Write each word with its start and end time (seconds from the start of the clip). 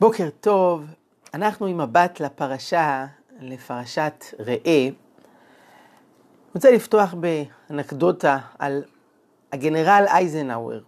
בוקר 0.00 0.28
טוב, 0.40 0.84
אנחנו 1.34 1.66
עם 1.66 1.78
מבט 1.78 2.20
לפרשה, 2.20 3.06
לפרשת 3.40 4.24
ראה. 4.38 4.88
אני 4.88 4.92
רוצה 6.54 6.70
לפתוח 6.70 7.14
באנקדוטה 7.14 8.38
על 8.58 8.82
הגנרל 9.52 10.04
אייזנהאואר, 10.08 10.80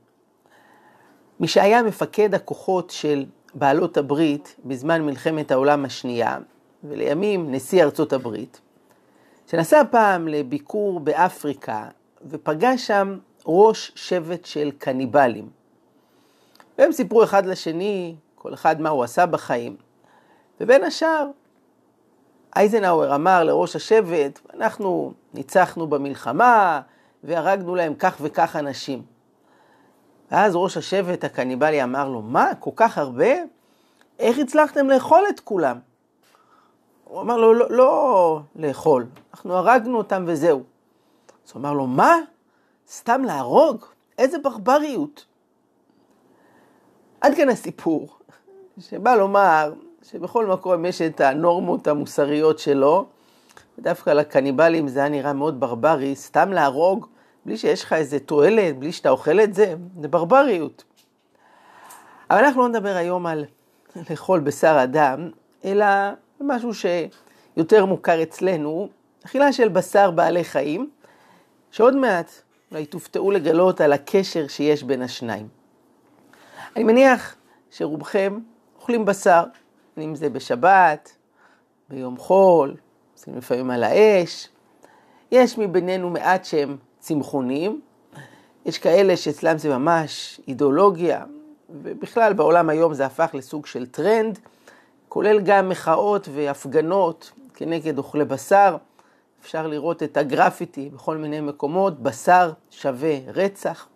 מי 1.40 1.48
שהיה 1.48 1.82
מפקד 1.82 2.34
הכוחות 2.34 2.90
של 2.90 3.24
בעלות 3.54 3.96
הברית 3.96 4.56
בזמן 4.64 5.02
מלחמת 5.02 5.50
העולם 5.50 5.84
השנייה, 5.84 6.38
ולימים 6.84 7.52
נשיא 7.52 7.84
ארצות 7.84 8.12
הברית, 8.12 8.60
שנסע 9.46 9.82
פעם 9.90 10.28
לביקור 10.28 11.00
באפריקה 11.00 11.88
ופגש 12.30 12.86
שם 12.86 13.18
ראש 13.46 13.92
שבט 13.94 14.44
של 14.44 14.70
קניבלים. 14.78 15.48
והם 16.78 16.92
סיפרו 16.92 17.24
אחד 17.24 17.46
לשני 17.46 18.14
כל 18.42 18.54
אחד 18.54 18.80
מה 18.80 18.88
הוא 18.88 19.04
עשה 19.04 19.26
בחיים. 19.26 19.76
ובין 20.60 20.84
השאר, 20.84 21.26
אייזנהאואר 22.56 23.14
אמר 23.14 23.44
לראש 23.44 23.76
השבט, 23.76 24.40
אנחנו 24.54 25.12
ניצחנו 25.34 25.86
במלחמה 25.86 26.80
והרגנו 27.24 27.74
להם 27.74 27.94
כך 27.94 28.16
וכך 28.20 28.56
אנשים. 28.56 29.02
ואז 30.30 30.56
ראש 30.56 30.76
השבט 30.76 31.24
הקניבלי 31.24 31.82
אמר 31.82 32.08
לו, 32.08 32.22
מה, 32.22 32.50
כל 32.58 32.70
כך 32.76 32.98
הרבה? 32.98 33.30
איך 34.18 34.38
הצלחתם 34.38 34.90
לאכול 34.90 35.24
את 35.28 35.40
כולם? 35.40 35.78
הוא 37.04 37.20
אמר 37.20 37.36
לו, 37.36 37.54
לא, 37.54 37.66
לא 37.70 38.40
לאכול, 38.56 39.06
אנחנו 39.34 39.54
הרגנו 39.54 39.98
אותם 39.98 40.24
וזהו. 40.26 40.62
אז 41.46 41.52
הוא 41.52 41.60
אמר 41.60 41.72
לו, 41.72 41.86
מה? 41.86 42.16
סתם 42.88 43.22
להרוג? 43.24 43.84
איזה 44.18 44.38
ברבריות. 44.38 45.24
עד 47.20 47.34
כאן 47.34 47.48
הסיפור. 47.48 48.19
שבא 48.80 49.14
לומר 49.14 49.72
שבכל 50.02 50.46
מקום 50.46 50.84
יש 50.84 51.02
את 51.02 51.20
הנורמות 51.20 51.86
המוסריות 51.86 52.58
שלו, 52.58 53.06
ודווקא 53.78 54.10
לקניבלים 54.10 54.88
זה 54.88 55.00
היה 55.00 55.08
נראה 55.08 55.32
מאוד 55.32 55.60
ברברי, 55.60 56.16
סתם 56.16 56.52
להרוג 56.52 57.06
בלי 57.46 57.56
שיש 57.56 57.84
לך 57.84 57.92
איזה 57.92 58.18
תועלת, 58.18 58.78
בלי 58.78 58.92
שאתה 58.92 59.10
אוכל 59.10 59.40
את 59.40 59.54
זה, 59.54 59.74
זה 60.00 60.08
ברבריות. 60.08 60.84
אבל 62.30 62.44
אנחנו 62.44 62.62
לא 62.62 62.68
נדבר 62.68 62.96
היום 62.96 63.26
על 63.26 63.44
לאכול 64.10 64.40
בשר 64.40 64.80
אדם, 64.82 65.30
אלא 65.64 65.86
משהו 66.40 66.70
שיותר 66.74 67.84
מוכר 67.86 68.22
אצלנו, 68.22 68.88
אכילה 69.26 69.52
של 69.52 69.68
בשר 69.68 70.10
בעלי 70.10 70.44
חיים, 70.44 70.90
שעוד 71.70 71.96
מעט 71.96 72.30
אולי 72.70 72.86
תופתעו 72.86 73.30
לגלות 73.30 73.80
על 73.80 73.92
הקשר 73.92 74.48
שיש 74.48 74.82
בין 74.82 75.02
השניים. 75.02 75.48
אני 76.76 76.84
מניח 76.84 77.34
שרובכם 77.70 78.38
אוכלים 78.90 79.04
בשר, 79.04 79.44
אם 79.98 80.14
זה 80.14 80.30
בשבת, 80.30 81.12
ביום 81.88 82.16
חול, 82.16 82.76
עושים 83.16 83.36
לפעמים 83.36 83.70
על 83.70 83.84
האש. 83.84 84.48
יש 85.32 85.58
מבינינו 85.58 86.10
מעט 86.10 86.44
שהם 86.44 86.76
צמחונים, 86.98 87.80
יש 88.66 88.78
כאלה 88.78 89.16
שאצלם 89.16 89.58
זה 89.58 89.68
ממש 89.68 90.40
אידיאולוגיה, 90.48 91.24
ובכלל 91.82 92.32
בעולם 92.32 92.68
היום 92.68 92.94
זה 92.94 93.06
הפך 93.06 93.30
לסוג 93.34 93.66
של 93.66 93.86
טרנד, 93.86 94.38
כולל 95.08 95.40
גם 95.40 95.68
מחאות 95.68 96.28
והפגנות 96.32 97.32
כנגד 97.54 97.98
אוכלי 97.98 98.24
בשר. 98.24 98.76
אפשר 99.42 99.66
לראות 99.66 100.02
את 100.02 100.16
הגרפיטי 100.16 100.90
בכל 100.94 101.16
מיני 101.16 101.40
מקומות, 101.40 102.00
בשר 102.02 102.52
שווה 102.70 103.18
רצח. 103.34 103.88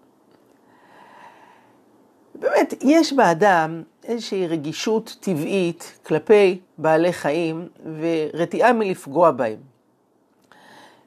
באמת, 2.34 2.74
יש 2.80 3.12
באדם 3.12 3.82
איזושהי 4.04 4.46
רגישות 4.46 5.16
טבעית 5.20 5.98
כלפי 6.06 6.60
בעלי 6.78 7.12
חיים 7.12 7.68
ורתיעה 8.00 8.72
מלפגוע 8.72 9.30
בהם. 9.30 9.58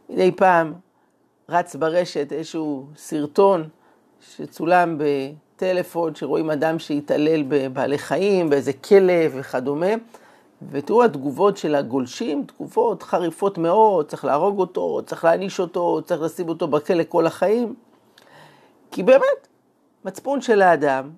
מדי 0.09 0.31
פעם 0.31 0.73
רץ 1.49 1.75
ברשת 1.75 2.33
איזשהו 2.33 2.85
סרטון 2.97 3.69
שצולם 4.21 4.97
בטלפון, 4.97 6.15
שרואים 6.15 6.51
אדם 6.51 6.79
שהתעלל 6.79 7.43
בבעלי 7.47 7.97
חיים, 7.97 8.49
באיזה 8.49 8.73
כלב 8.73 9.31
וכדומה, 9.35 9.93
ותראו 10.71 11.03
התגובות 11.03 11.57
של 11.57 11.75
הגולשים, 11.75 12.43
תגובות 12.43 13.03
חריפות 13.03 13.57
מאוד, 13.57 14.07
צריך 14.07 14.25
להרוג 14.25 14.59
אותו, 14.59 15.01
צריך 15.05 15.25
להעניש 15.25 15.59
אותו, 15.59 16.01
צריך 16.05 16.21
לשים 16.21 16.49
אותו 16.49 16.67
בכלא 16.67 17.03
כל 17.09 17.27
החיים. 17.27 17.75
כי 18.91 19.03
באמת, 19.03 19.47
מצפון 20.05 20.41
של 20.41 20.61
האדם 20.61 21.09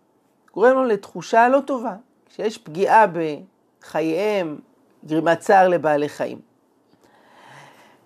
גורם 0.54 0.76
לו 0.76 0.84
לתחושה 0.84 1.50
לא 1.50 1.60
טובה, 1.66 1.96
שיש 2.36 2.58
פגיעה 2.58 3.06
בחייהם, 3.08 4.58
גרימת 5.06 5.40
צער 5.40 5.68
לבעלי 5.68 6.10
חיים. 6.10 6.40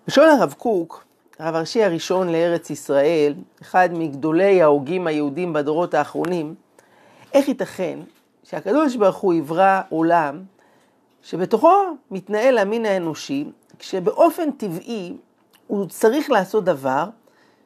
בשעון 0.06 0.28
הרב 0.28 0.54
קוק, 0.58 1.04
הרב 1.38 1.54
הראשי 1.54 1.82
הראשון 1.84 2.28
לארץ 2.32 2.70
ישראל, 2.70 3.34
אחד 3.62 3.88
מגדולי 3.92 4.62
ההוגים 4.62 5.06
היהודים 5.06 5.52
בדורות 5.52 5.94
האחרונים, 5.94 6.54
איך 7.32 7.48
ייתכן 7.48 7.98
שהקדוש 8.44 8.96
ברוך 8.96 9.16
הוא 9.16 9.34
יברא 9.34 9.80
עולם 9.88 10.42
שבתוכו 11.22 11.72
מתנהל 12.10 12.58
המין 12.58 12.86
האנושי, 12.86 13.44
כשבאופן 13.78 14.50
טבעי 14.50 15.16
הוא 15.66 15.86
צריך 15.86 16.30
לעשות 16.30 16.64
דבר 16.64 17.04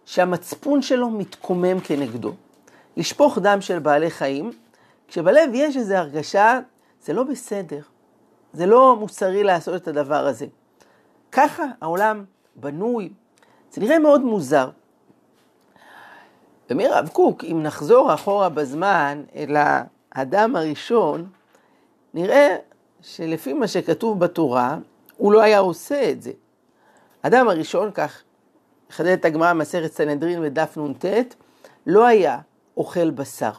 שהמצפון 0.04 0.82
שלו 0.82 1.10
מתקומם 1.10 1.80
כנגדו. 1.80 2.32
לשפוך 2.96 3.38
דם 3.38 3.60
של 3.60 3.78
בעלי 3.78 4.10
חיים, 4.10 4.50
כשבלב 5.08 5.50
יש 5.54 5.76
איזו 5.76 5.94
הרגשה, 5.94 6.60
זה 7.02 7.12
לא 7.12 7.22
בסדר, 7.22 7.80
זה 8.52 8.66
לא 8.66 8.96
מוסרי 8.96 9.44
לעשות 9.44 9.82
את 9.82 9.88
הדבר 9.88 10.26
הזה. 10.26 10.46
ככה 11.32 11.64
העולם 11.80 12.24
בנוי, 12.56 13.12
זה 13.72 13.80
נראה 13.80 13.98
מאוד 13.98 14.20
מוזר. 14.20 14.70
ומי 16.70 16.88
רב 16.88 17.08
קוק, 17.08 17.44
אם 17.44 17.62
נחזור 17.62 18.14
אחורה 18.14 18.48
בזמן 18.48 19.22
אל 19.34 19.56
האדם 20.12 20.56
הראשון, 20.56 21.28
נראה 22.14 22.56
שלפי 23.00 23.52
מה 23.52 23.68
שכתוב 23.68 24.20
בתורה, 24.20 24.78
הוא 25.16 25.32
לא 25.32 25.42
היה 25.42 25.58
עושה 25.58 26.10
את 26.10 26.22
זה. 26.22 26.32
האדם 27.22 27.48
הראשון, 27.48 27.90
כך 27.94 28.22
חדד 28.90 29.12
את 29.12 29.24
הגמרא 29.24 29.52
מסכת 29.52 29.92
סנהדרין 29.92 30.42
בדף 30.42 30.78
נ"ט, 30.78 31.04
לא 31.86 32.06
היה 32.06 32.38
אוכל 32.76 33.10
בשר. 33.10 33.52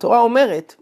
התורה 0.00 0.20
אומרת, 0.20 0.74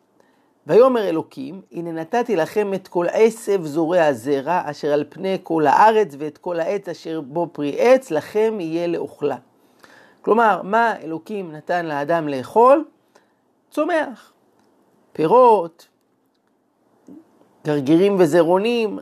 ויאמר 0.66 1.08
אלוקים, 1.08 1.62
הנה 1.72 1.92
נתתי 1.92 2.36
לכם 2.36 2.74
את 2.74 2.88
כל 2.88 3.06
עשב 3.12 3.64
זורע 3.64 4.04
הזרע, 4.04 4.62
אשר 4.64 4.92
על 4.92 5.04
פני 5.08 5.38
כל 5.42 5.66
הארץ, 5.66 6.14
ואת 6.18 6.38
כל 6.38 6.60
העץ 6.60 6.88
אשר 6.88 7.20
בו 7.20 7.48
פרי 7.52 7.76
עץ, 7.78 8.10
לכם 8.10 8.60
יהיה 8.60 8.86
לאוכלה. 8.86 9.36
כלומר, 10.22 10.60
מה 10.64 10.96
אלוקים 11.02 11.52
נתן 11.52 11.86
לאדם 11.86 12.28
לאכול? 12.28 12.84
צומח. 13.70 14.32
פירות, 15.12 15.88
גרגירים 17.66 18.16
וזרעונים, 18.18 18.98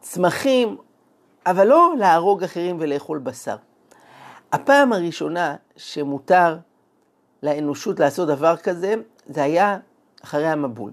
צמחים, 0.00 0.76
אבל 1.46 1.66
לא 1.66 1.92
להרוג 1.98 2.44
אחרים 2.44 2.76
ולאכול 2.80 3.18
בשר. 3.18 3.56
הפעם 4.52 4.92
הראשונה 4.92 5.56
שמותר 5.76 6.56
לאנושות 7.42 8.00
לעשות 8.00 8.28
דבר 8.28 8.56
כזה, 8.56 8.94
זה 9.30 9.42
היה 9.42 9.78
אחרי 10.24 10.46
המבול. 10.46 10.90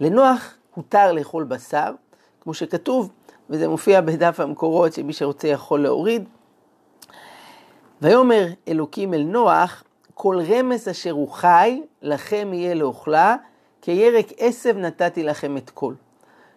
לנוח 0.00 0.54
הותר 0.74 1.12
לאכול 1.12 1.44
בשר, 1.44 1.92
כמו 2.40 2.54
שכתוב, 2.54 3.10
וזה 3.50 3.68
מופיע 3.68 4.00
בדף 4.00 4.40
המקורות 4.40 4.92
שמי 4.92 5.12
שרוצה 5.12 5.48
יכול 5.48 5.82
להוריד. 5.82 6.28
ויאמר 8.02 8.46
אלוקים 8.68 9.14
אל 9.14 9.22
נוח, 9.22 9.84
כל 10.14 10.40
רמס 10.48 10.88
אשר 10.88 11.10
הוא 11.10 11.28
חי, 11.28 11.82
לכם 12.02 12.50
יהיה 12.52 12.74
לאוכלה, 12.74 13.36
כי 13.82 13.90
ירק 13.90 14.26
עשב 14.38 14.76
נתתי 14.76 15.22
לכם 15.22 15.56
את 15.56 15.70
כל. 15.70 15.94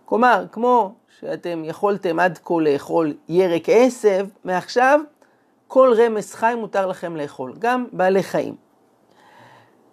כלומר, 0.06 0.46
כמו 0.52 0.94
שאתם 1.20 1.64
יכולתם 1.66 2.20
עד 2.20 2.40
כה 2.44 2.54
לאכול 2.62 3.14
ירק 3.30 3.64
עשב, 3.68 4.28
מעכשיו 4.44 5.00
כל 5.68 5.94
רמס 5.98 6.34
חי 6.34 6.54
מותר 6.58 6.88
לכם 6.88 7.16
לאכול, 7.16 7.54
גם 7.60 7.86
בעלי 7.92 8.24
חיים. 8.24 8.63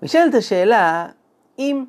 נשאלת 0.02 0.34
השאלה, 0.34 1.06
אם 1.58 1.84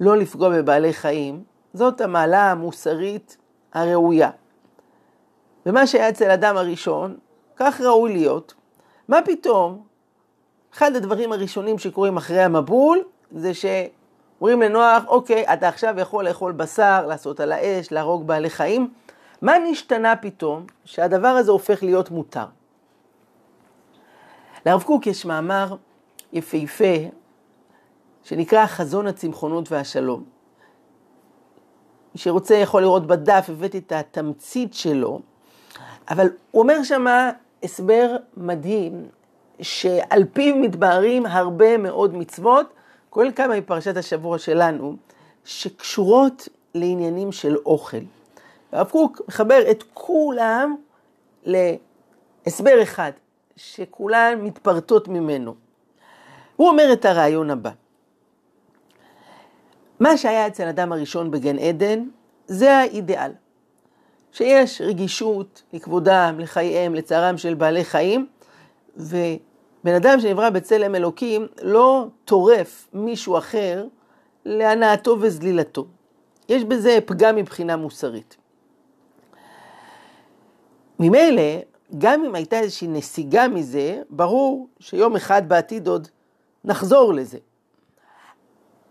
לא 0.00 0.16
לפגוע 0.16 0.48
בבעלי 0.48 0.92
חיים, 0.92 1.44
זאת 1.74 2.00
המעלה 2.00 2.50
המוסרית 2.50 3.36
הראויה. 3.72 4.30
ומה 5.66 5.86
שהיה 5.86 6.08
אצל 6.08 6.30
אדם 6.30 6.56
הראשון, 6.56 7.16
כך 7.56 7.80
ראוי 7.80 8.12
להיות. 8.12 8.54
מה 9.08 9.18
פתאום, 9.24 9.82
אחד 10.74 10.96
הדברים 10.96 11.32
הראשונים 11.32 11.78
שקורים 11.78 12.16
אחרי 12.16 12.42
המבול, 12.42 12.98
זה 13.30 13.52
שאומרים 13.54 14.62
לנוח, 14.62 15.02
אוקיי, 15.06 15.52
אתה 15.52 15.68
עכשיו 15.68 16.00
יכול 16.00 16.28
לאכול 16.28 16.52
בשר, 16.52 17.06
לעשות 17.06 17.40
על 17.40 17.52
האש, 17.52 17.92
להרוג 17.92 18.26
בעלי 18.26 18.50
חיים. 18.50 18.90
מה 19.42 19.58
נשתנה 19.58 20.16
פתאום 20.16 20.66
שהדבר 20.84 21.28
הזה 21.28 21.50
הופך 21.50 21.82
להיות 21.82 22.10
מותר? 22.10 22.46
לרב 24.66 24.82
קוק 24.82 25.06
יש 25.06 25.24
מאמר 25.24 25.76
יפהפה 26.32 26.94
שנקרא 28.28 28.66
חזון 28.66 29.06
הצמחונות 29.06 29.72
והשלום. 29.72 30.24
שרוצה 32.14 32.54
יכול 32.54 32.82
לראות 32.82 33.06
בדף, 33.06 33.46
הבאתי 33.48 33.78
את 33.78 33.92
התמצית 33.92 34.74
שלו, 34.74 35.20
אבל 36.10 36.28
הוא 36.50 36.62
אומר 36.62 36.82
שמה 36.82 37.30
הסבר 37.62 38.16
מדהים, 38.36 39.08
שעל 39.60 40.24
פיו 40.32 40.56
מתבהרים 40.56 41.26
הרבה 41.26 41.78
מאוד 41.78 42.14
מצוות, 42.14 42.66
כולל 43.10 43.32
כמה 43.32 43.58
מפרשת 43.58 43.96
השבוע 43.96 44.38
שלנו, 44.38 44.96
שקשורות 45.44 46.48
לעניינים 46.74 47.32
של 47.32 47.56
אוכל. 47.56 47.96
והרב 48.72 48.88
קוק 48.90 49.20
מחבר 49.28 49.70
את 49.70 49.84
כולם 49.94 50.76
להסבר 51.44 52.82
אחד, 52.82 53.12
שכולן 53.56 54.40
מתפרטות 54.40 55.08
ממנו. 55.08 55.54
הוא 56.56 56.68
אומר 56.68 56.92
את 56.92 57.04
הרעיון 57.04 57.50
הבא: 57.50 57.70
מה 60.00 60.16
שהיה 60.16 60.46
אצל 60.46 60.68
אדם 60.68 60.92
הראשון 60.92 61.30
בגן 61.30 61.58
עדן, 61.58 62.04
זה 62.46 62.76
האידיאל. 62.76 63.32
שיש 64.32 64.80
רגישות 64.80 65.62
לכבודם, 65.72 66.36
לחייהם, 66.38 66.94
לצערם 66.94 67.38
של 67.38 67.54
בעלי 67.54 67.84
חיים, 67.84 68.26
ובן 68.96 69.94
אדם 69.96 70.20
שנברא 70.20 70.50
בצלם 70.50 70.94
אלוקים 70.94 71.46
לא 71.62 72.06
טורף 72.24 72.88
מישהו 72.92 73.38
אחר 73.38 73.86
להנאתו 74.44 75.16
וזלילתו. 75.20 75.86
יש 76.48 76.64
בזה 76.64 76.98
פגם 77.06 77.36
מבחינה 77.36 77.76
מוסרית. 77.76 78.36
ממילא, 80.98 81.42
גם 81.98 82.24
אם 82.24 82.34
הייתה 82.34 82.60
איזושהי 82.60 82.88
נסיגה 82.88 83.48
מזה, 83.48 84.02
ברור 84.10 84.68
שיום 84.80 85.16
אחד 85.16 85.48
בעתיד 85.48 85.88
עוד 85.88 86.08
נחזור 86.64 87.14
לזה. 87.14 87.38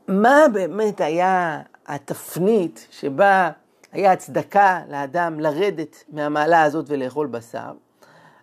מה 0.08 0.46
באמת 0.54 1.02
היה 1.02 1.62
התפנית 1.88 2.88
שבה 2.92 3.52
היה 3.92 4.12
הצדקה 4.12 4.82
לאדם 4.90 5.40
לרדת 5.40 6.04
מהמעלה 6.10 6.64
הזאת 6.64 6.86
ולאכול 6.88 7.28
בשר? 7.28 7.72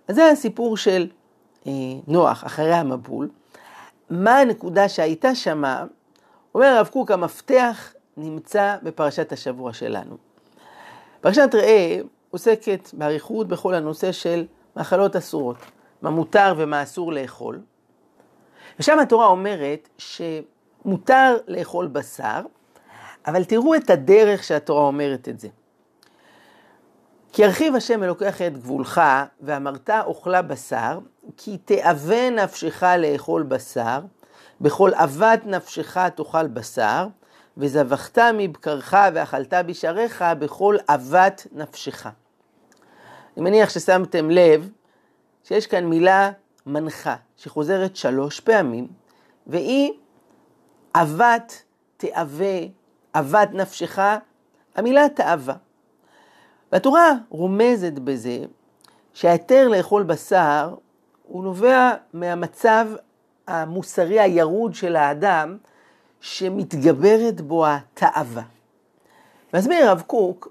אז 0.08 0.16
זה 0.16 0.28
הסיפור 0.28 0.76
של 0.76 1.08
אה, 1.66 1.72
נוח 2.06 2.44
אחרי 2.44 2.75
המבול. 2.75 3.28
מה 4.11 4.38
הנקודה 4.38 4.88
שהייתה 4.88 5.34
שמה? 5.34 5.84
אומר 6.55 6.66
הרב 6.66 6.87
קוק, 6.87 7.11
המפתח 7.11 7.94
נמצא 8.17 8.76
בפרשת 8.82 9.32
השבוע 9.32 9.72
שלנו. 9.72 10.17
פרשת 11.20 11.50
ראה 11.55 11.99
עוסקת 12.31 12.90
באריכות 12.93 13.49
בכל 13.49 13.75
הנושא 13.75 14.12
של 14.12 14.46
מאכלות 14.76 15.17
אסורות, 15.17 15.56
מה 16.02 16.10
מותר 16.10 16.55
ומה 16.56 16.82
אסור 16.82 17.12
לאכול. 17.12 17.60
ושם 18.81 18.99
התורה 18.99 19.26
אומרת 19.26 19.88
שמותר 20.84 21.36
לאכול 21.48 21.86
בשר, 21.86 22.40
אבל 23.26 23.44
תראו 23.44 23.75
את 23.75 23.90
הדרך 23.90 24.44
שהתורה 24.44 24.82
אומרת 24.82 25.28
את 25.28 25.40
זה. 25.40 25.48
כי 27.32 27.42
ירחיב 27.42 27.75
השם 27.75 28.02
אלוקיך 28.02 28.42
את 28.42 28.58
גבולך, 28.58 29.00
ואמרת 29.40 29.90
אוכלה 29.90 30.42
בשר, 30.42 30.98
כי 31.36 31.58
תאווה 31.58 32.31
נפשך 32.31 32.82
לאכול 32.98 33.42
בשר, 33.42 34.00
בכל 34.60 34.94
אבת 34.94 35.46
נפשך 35.46 35.98
תאכל 36.14 36.46
בשר, 36.46 37.06
וזבחת 37.56 38.19
מבקרך 38.34 38.94
ואכלת 39.14 39.54
בשעריך 39.66 40.25
בכל 40.38 40.76
אבת 40.88 41.46
נפשך. 41.52 42.06
אני 43.36 43.44
מניח 43.44 43.70
ששמתם 43.70 44.31
לב 44.31 44.70
שיש 45.44 45.66
כאן 45.66 45.84
מילה 45.84 46.31
מנחה, 46.66 47.16
שחוזרת 47.36 47.96
שלוש 47.96 48.40
פעמים, 48.40 48.86
והיא 49.46 49.92
אבת 50.94 51.62
תאווה, 51.96 52.58
אבת 53.14 53.49
נפשך, 53.52 53.99
המילה 54.76 55.08
תאווה. 55.08 55.55
והתורה 56.73 57.12
רומזת 57.29 57.93
בזה 57.93 58.38
שההיתר 59.14 59.69
לאכול 59.69 60.02
בשר 60.02 60.75
הוא 61.23 61.44
נובע 61.44 61.91
מהמצב 62.12 62.87
המוסרי 63.46 64.20
הירוד 64.20 64.75
של 64.75 64.96
האדם 64.96 65.56
שמתגברת 66.20 67.41
בו 67.41 67.67
התאווה. 67.67 68.43
מסביר 69.55 69.88
הרב 69.88 70.02
קוק, 70.06 70.49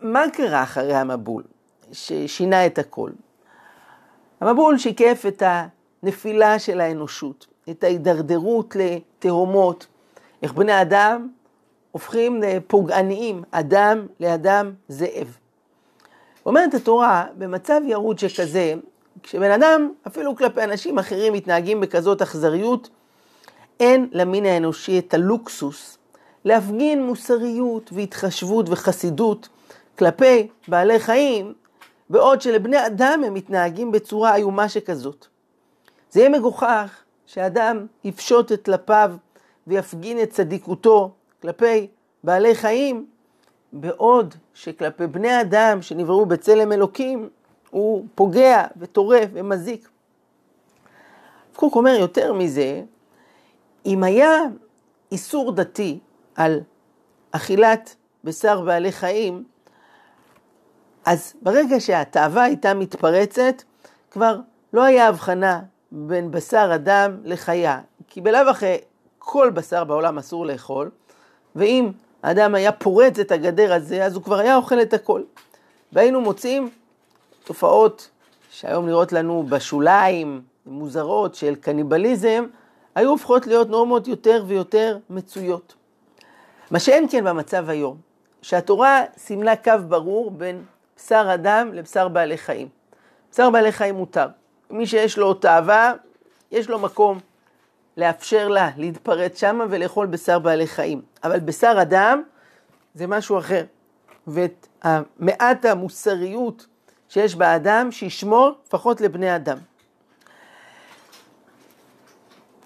מה 0.00 0.22
קרה 0.32 0.62
אחרי 0.62 0.94
המבול 0.94 1.42
ששינה 1.92 2.66
את 2.66 2.78
הכל? 2.78 3.10
המבול 4.40 4.78
שיקף 4.78 5.24
את 5.28 5.42
הנפילה 6.02 6.58
של 6.58 6.80
האנושות, 6.80 7.46
את 7.70 7.84
ההידרדרות 7.84 8.76
לתהומות, 8.76 9.86
איך 10.42 10.52
בני 10.52 10.82
אדם 10.82 11.28
הופכים 11.92 12.42
לפוגעניים, 12.42 13.42
אדם 13.50 14.06
לאדם 14.20 14.72
זאב. 14.88 15.36
אומרת 16.46 16.74
התורה, 16.74 17.24
במצב 17.38 17.80
ירוד 17.84 18.18
שכזה, 18.18 18.74
כשבן 19.22 19.50
אדם, 19.50 19.90
אפילו 20.06 20.36
כלפי 20.36 20.64
אנשים 20.64 20.98
אחרים, 20.98 21.32
מתנהגים 21.32 21.80
בכזאת 21.80 22.22
אכזריות, 22.22 22.88
אין 23.80 24.08
למין 24.12 24.46
האנושי 24.46 24.98
את 24.98 25.14
הלוקסוס 25.14 25.98
להפגין 26.44 27.06
מוסריות 27.06 27.90
והתחשבות 27.92 28.66
וחסידות 28.68 29.48
כלפי 29.98 30.48
בעלי 30.68 30.98
חיים, 30.98 31.54
בעוד 32.10 32.40
שלבני 32.40 32.86
אדם 32.86 33.22
הם 33.26 33.34
מתנהגים 33.34 33.92
בצורה 33.92 34.36
איומה 34.36 34.68
שכזאת. 34.68 35.26
זה 36.10 36.20
יהיה 36.20 36.30
מגוחך 36.30 37.02
שאדם 37.26 37.86
יפשוט 38.04 38.52
את 38.52 38.62
טלפיו 38.62 39.12
ויפגין 39.66 40.22
את 40.22 40.30
צדיקותו 40.30 41.14
כלפי 41.42 41.86
בעלי 42.24 42.54
חיים, 42.54 43.06
בעוד 43.72 44.34
שכלפי 44.54 45.06
בני 45.06 45.40
אדם 45.40 45.82
שנבראו 45.82 46.26
בצלם 46.26 46.72
אלוקים, 46.72 47.28
הוא 47.70 48.06
פוגע 48.14 48.66
וטורף 48.76 49.28
ומזיק. 49.32 49.88
קוק 51.56 51.76
אומר 51.76 51.96
יותר 52.00 52.32
מזה, 52.32 52.82
אם 53.86 54.04
היה 54.04 54.40
איסור 55.12 55.52
דתי 55.52 55.98
על 56.34 56.60
אכילת 57.30 57.96
בשר 58.24 58.60
בעלי 58.60 58.92
חיים, 58.92 59.44
אז 61.04 61.34
ברגע 61.42 61.80
שהתאווה 61.80 62.42
הייתה 62.42 62.74
מתפרצת, 62.74 63.62
כבר 64.10 64.40
לא 64.72 64.82
היה 64.82 65.08
הבחנה 65.08 65.62
בין 65.92 66.30
בשר 66.30 66.70
אדם 66.74 67.16
לחיה. 67.24 67.80
כי 68.08 68.20
בלאו 68.20 68.48
הכי 68.50 68.76
כל 69.18 69.50
בשר 69.54 69.84
בעולם 69.84 70.18
אסור 70.18 70.46
לאכול, 70.46 70.90
ואם 71.56 71.90
האדם 72.22 72.54
היה 72.54 72.72
פורץ 72.72 73.18
את 73.18 73.32
הגדר 73.32 73.72
הזה, 73.72 74.04
אז 74.04 74.14
הוא 74.14 74.22
כבר 74.22 74.38
היה 74.38 74.56
אוכל 74.56 74.82
את 74.82 74.94
הכל. 74.94 75.22
והיינו 75.92 76.20
מוצאים 76.20 76.70
תופעות 77.44 78.10
שהיום 78.50 78.86
נראות 78.86 79.12
לנו 79.12 79.46
בשוליים, 79.48 80.42
מוזרות 80.66 81.34
של 81.34 81.54
קניבליזם, 81.54 82.44
היו 82.94 83.10
הופכות 83.10 83.46
להיות 83.46 83.68
נורמות 83.68 84.08
יותר 84.08 84.44
ויותר 84.46 84.98
מצויות. 85.10 85.74
מה 86.70 86.78
שאין 86.78 87.06
כן 87.10 87.24
במצב 87.24 87.70
היום, 87.70 87.96
שהתורה 88.42 89.02
סימנה 89.18 89.56
קו 89.56 89.72
ברור 89.88 90.30
בין 90.30 90.64
בשר 90.96 91.30
אדם 91.34 91.72
לבשר 91.72 92.08
בעלי 92.08 92.38
חיים. 92.38 92.68
בשר 93.32 93.50
בעלי 93.50 93.72
חיים 93.72 93.94
מותר. 93.94 94.26
מי 94.70 94.86
שיש 94.86 95.18
לו 95.18 95.34
תאווה, 95.34 95.92
יש 96.50 96.68
לו 96.68 96.78
מקום 96.78 97.18
לאפשר 97.96 98.48
לה 98.48 98.70
להתפרץ 98.76 99.40
שמה 99.40 99.64
ולאכול 99.70 100.06
בשר 100.06 100.38
בעלי 100.38 100.66
חיים. 100.66 101.02
אבל 101.24 101.40
בשר 101.40 101.78
אדם 101.82 102.22
זה 102.94 103.06
משהו 103.06 103.38
אחר. 103.38 103.64
ואת 104.26 104.66
מעט 105.18 105.64
המוסריות 105.64 106.66
שיש 107.08 107.34
באדם, 107.34 107.92
שישמור 107.92 108.52
לפחות 108.66 109.00
לבני 109.00 109.36
אדם. 109.36 109.58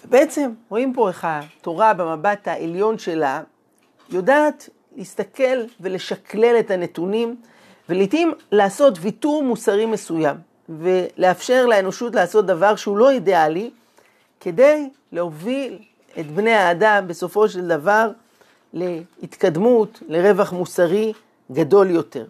בעצם 0.05 0.53
רואים 0.69 0.93
פה 0.95 1.09
איך 1.09 1.27
התורה 1.31 1.95
במבט 1.95 2.49
העליון 2.49 2.99
שלה 2.99 3.43
יודעת 4.09 4.69
להסתכל 4.97 5.65
ולשקלל 5.81 6.57
את 6.61 6.71
הנתונים 6.71 7.37
ולעיתים 7.89 8.33
לעשות 8.53 8.99
ויתור 9.01 9.43
מוסרי 9.43 9.87
מסוים 9.87 10.37
ולאפשר 10.79 11.67
לאנושות 11.67 12.15
לעשות 12.15 12.47
דבר 12.47 12.77
שהוא 12.77 12.99
לא 12.99 13.11
אידיאלי 13.11 13.71
כדי 14.41 14.91
להוביל 15.13 15.79
את 16.21 16.31
בני 16.31 16.55
האדם 16.55 17.05
בסופו 17.09 17.49
של 17.49 17.69
דבר 17.69 18.11
להתקדמות, 18.73 20.03
לרווח 20.09 20.53
מוסרי 20.53 21.13
גדול 21.53 21.91
יותר. 21.91 22.27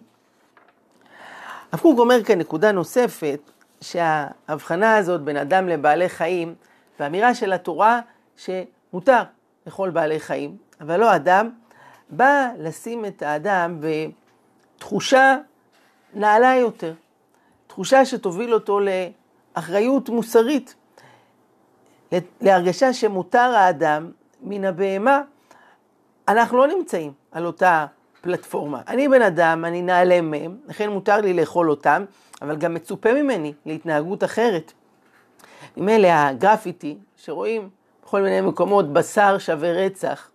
הרב 1.71 1.81
קוק 1.81 1.99
אומר 1.99 2.23
כאן 2.23 2.39
נקודה 2.39 2.71
נוספת, 2.71 3.39
שההבחנה 3.81 4.95
הזאת 4.97 5.21
בין 5.21 5.37
אדם 5.37 5.67
לבעלי 5.67 6.09
חיים, 6.09 6.55
והאמירה 6.99 7.35
של 7.35 7.53
התורה 7.53 7.99
שמותר 8.37 9.21
לכל 9.65 9.89
בעלי 9.89 10.19
חיים, 10.19 10.57
אבל 10.81 10.99
לא 10.99 11.15
אדם, 11.15 11.49
בא 12.09 12.49
לשים 12.57 13.05
את 13.05 13.21
האדם 13.21 13.79
בתחושה 14.77 15.37
נעלה 16.13 16.55
יותר, 16.55 16.93
תחושה 17.81 18.05
שתוביל 18.05 18.53
אותו 18.53 18.79
לאחריות 19.55 20.09
מוסרית, 20.09 20.75
להרגשה 22.41 22.93
שמותר 22.93 23.39
האדם 23.39 24.11
מן 24.41 24.65
הבהמה. 24.65 25.21
אנחנו 26.27 26.57
לא 26.57 26.67
נמצאים 26.67 27.11
על 27.31 27.45
אותה 27.45 27.85
פלטפורמה. 28.21 28.81
אני 28.87 29.07
בן 29.07 29.21
אדם, 29.21 29.65
אני 29.65 29.81
נעלה 29.81 30.21
מהם, 30.21 30.57
לכן 30.67 30.89
מותר 30.89 31.21
לי 31.21 31.33
לאכול 31.33 31.69
אותם, 31.69 32.05
אבל 32.41 32.55
גם 32.55 32.73
מצופה 32.73 33.13
ממני 33.13 33.53
להתנהגות 33.65 34.23
אחרת. 34.23 34.71
ממילא 35.77 36.07
הגרפיטי, 36.07 36.97
שרואים 37.17 37.69
בכל 38.03 38.21
מיני 38.21 38.41
מקומות 38.41 38.93
בשר 38.93 39.37
שווה 39.37 39.71
רצח, 39.71 40.31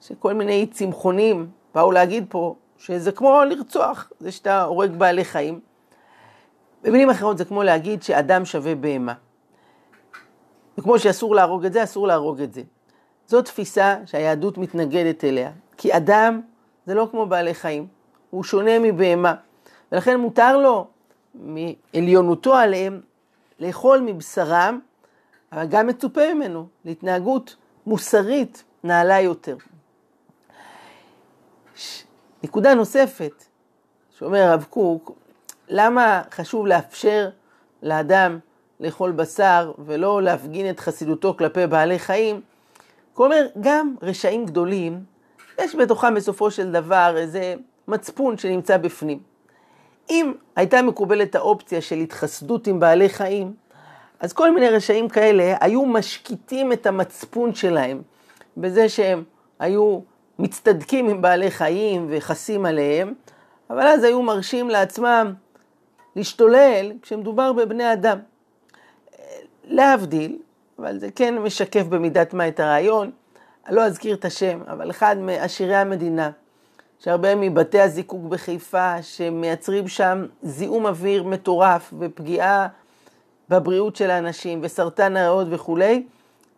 שכל 0.00 0.34
מיני 0.34 0.66
צמחונים 0.66 1.50
באו 1.74 1.92
להגיד 1.92 2.26
פה 2.28 2.54
שזה 2.78 3.12
כמו 3.12 3.42
לרצוח, 3.44 4.12
זה 4.20 4.32
שאתה 4.32 4.62
הורג 4.62 4.90
בעלי 4.90 5.24
חיים. 5.24 5.67
במילים 6.82 7.10
אחרות 7.10 7.38
זה 7.38 7.44
כמו 7.44 7.62
להגיד 7.62 8.02
שאדם 8.02 8.44
שווה 8.44 8.74
בהמה. 8.74 9.14
וכמו 10.78 10.98
שאסור 10.98 11.34
להרוג 11.34 11.64
את 11.64 11.72
זה, 11.72 11.84
אסור 11.84 12.06
להרוג 12.06 12.40
את 12.40 12.54
זה. 12.54 12.62
זו 13.26 13.42
תפיסה 13.42 13.96
שהיהדות 14.06 14.58
מתנגדת 14.58 15.24
אליה. 15.24 15.50
כי 15.76 15.96
אדם 15.96 16.40
זה 16.86 16.94
לא 16.94 17.08
כמו 17.10 17.26
בעלי 17.26 17.54
חיים, 17.54 17.86
הוא 18.30 18.44
שונה 18.44 18.78
מבהמה. 18.78 19.34
ולכן 19.92 20.20
מותר 20.20 20.58
לו, 20.58 20.86
מעליונותו 21.34 22.54
עליהם, 22.54 23.00
לאכול 23.60 24.00
מבשרם, 24.00 24.80
אבל 25.52 25.66
גם 25.66 25.86
מצופה 25.86 26.34
ממנו 26.34 26.66
להתנהגות 26.84 27.56
מוסרית 27.86 28.64
נעלה 28.84 29.20
יותר. 29.20 29.56
נקודה 32.42 32.74
נוספת, 32.74 33.44
שאומר 34.18 34.38
הרב 34.38 34.66
קוק, 34.70 35.12
למה 35.68 36.22
חשוב 36.30 36.66
לאפשר 36.66 37.28
לאדם 37.82 38.38
לאכול 38.80 39.12
בשר 39.12 39.72
ולא 39.78 40.22
להפגין 40.22 40.70
את 40.70 40.80
חסידותו 40.80 41.34
כלפי 41.38 41.66
בעלי 41.66 41.98
חיים? 41.98 42.40
אומר, 43.18 43.46
גם 43.60 43.94
רשעים 44.02 44.46
גדולים, 44.46 45.04
יש 45.60 45.74
בתוכם 45.74 46.14
בסופו 46.14 46.50
של 46.50 46.72
דבר 46.72 47.14
איזה 47.16 47.54
מצפון 47.88 48.38
שנמצא 48.38 48.76
בפנים. 48.76 49.18
אם 50.10 50.32
הייתה 50.56 50.82
מקובלת 50.82 51.34
האופציה 51.34 51.80
של 51.80 51.96
התחסדות 51.96 52.66
עם 52.66 52.80
בעלי 52.80 53.08
חיים, 53.08 53.54
אז 54.20 54.32
כל 54.32 54.54
מיני 54.54 54.68
רשעים 54.68 55.08
כאלה 55.08 55.54
היו 55.60 55.86
משקיטים 55.86 56.72
את 56.72 56.86
המצפון 56.86 57.54
שלהם 57.54 58.02
בזה 58.56 58.88
שהם 58.88 59.24
היו 59.58 60.00
מצטדקים 60.38 61.08
עם 61.08 61.22
בעלי 61.22 61.50
חיים 61.50 62.06
וחסים 62.10 62.66
עליהם, 62.66 63.14
אבל 63.70 63.86
אז 63.86 64.04
היו 64.04 64.22
מרשים 64.22 64.70
לעצמם 64.70 65.34
להשתולל 66.18 66.92
כשמדובר 67.02 67.52
בבני 67.52 67.92
אדם. 67.92 68.18
להבדיל, 69.64 70.38
אבל 70.78 70.98
זה 70.98 71.08
כן 71.10 71.38
משקף 71.38 71.82
במידת 71.82 72.34
מה 72.34 72.48
את 72.48 72.60
הרעיון, 72.60 73.10
אני 73.66 73.76
לא 73.76 73.84
אזכיר 73.84 74.14
את 74.14 74.24
השם, 74.24 74.60
אבל 74.66 74.90
אחד 74.90 75.16
מעשירי 75.18 75.76
המדינה, 75.76 76.30
שהרבה 76.98 77.34
מבתי 77.34 77.80
הזיקוק 77.80 78.24
בחיפה, 78.24 79.02
שמייצרים 79.02 79.88
שם 79.88 80.26
זיהום 80.42 80.86
אוויר 80.86 81.22
מטורף 81.24 81.94
ופגיעה 81.98 82.68
בבריאות 83.48 83.96
של 83.96 84.10
האנשים 84.10 84.60
וסרטן 84.62 85.16
הריאות 85.16 85.46
וכולי, 85.50 86.06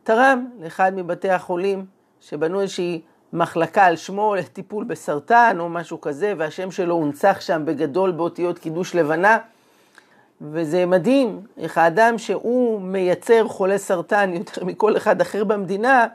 תרם 0.04 0.50
לאחד 0.60 0.92
מבתי 0.94 1.30
החולים 1.30 1.84
שבנו 2.20 2.60
איזושהי 2.60 3.00
מחלקה 3.32 3.84
על 3.84 3.96
שמו 3.96 4.34
לטיפול 4.34 4.84
בסרטן 4.84 5.56
או 5.60 5.68
משהו 5.68 6.00
כזה, 6.00 6.34
והשם 6.36 6.70
שלו 6.70 6.94
הונצח 6.94 7.36
שם 7.40 7.62
בגדול 7.64 8.10
באותיות 8.10 8.58
קידוש 8.58 8.94
לבנה. 8.94 9.38
וזה 10.40 10.86
מדהים 10.86 11.40
איך 11.58 11.78
האדם 11.78 12.18
שהוא 12.18 12.80
מייצר 12.80 13.48
חולי 13.48 13.78
סרטן 13.78 14.32
יותר 14.34 14.64
מכל 14.64 14.96
אחד 14.96 15.20
אחר 15.20 15.44
במדינה, 15.44 16.06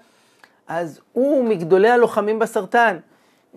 אז 0.68 1.02
הוא 1.14 1.44
מגדולי 1.44 1.90
הלוחמים 1.90 2.40
בסרטן, 2.40 2.98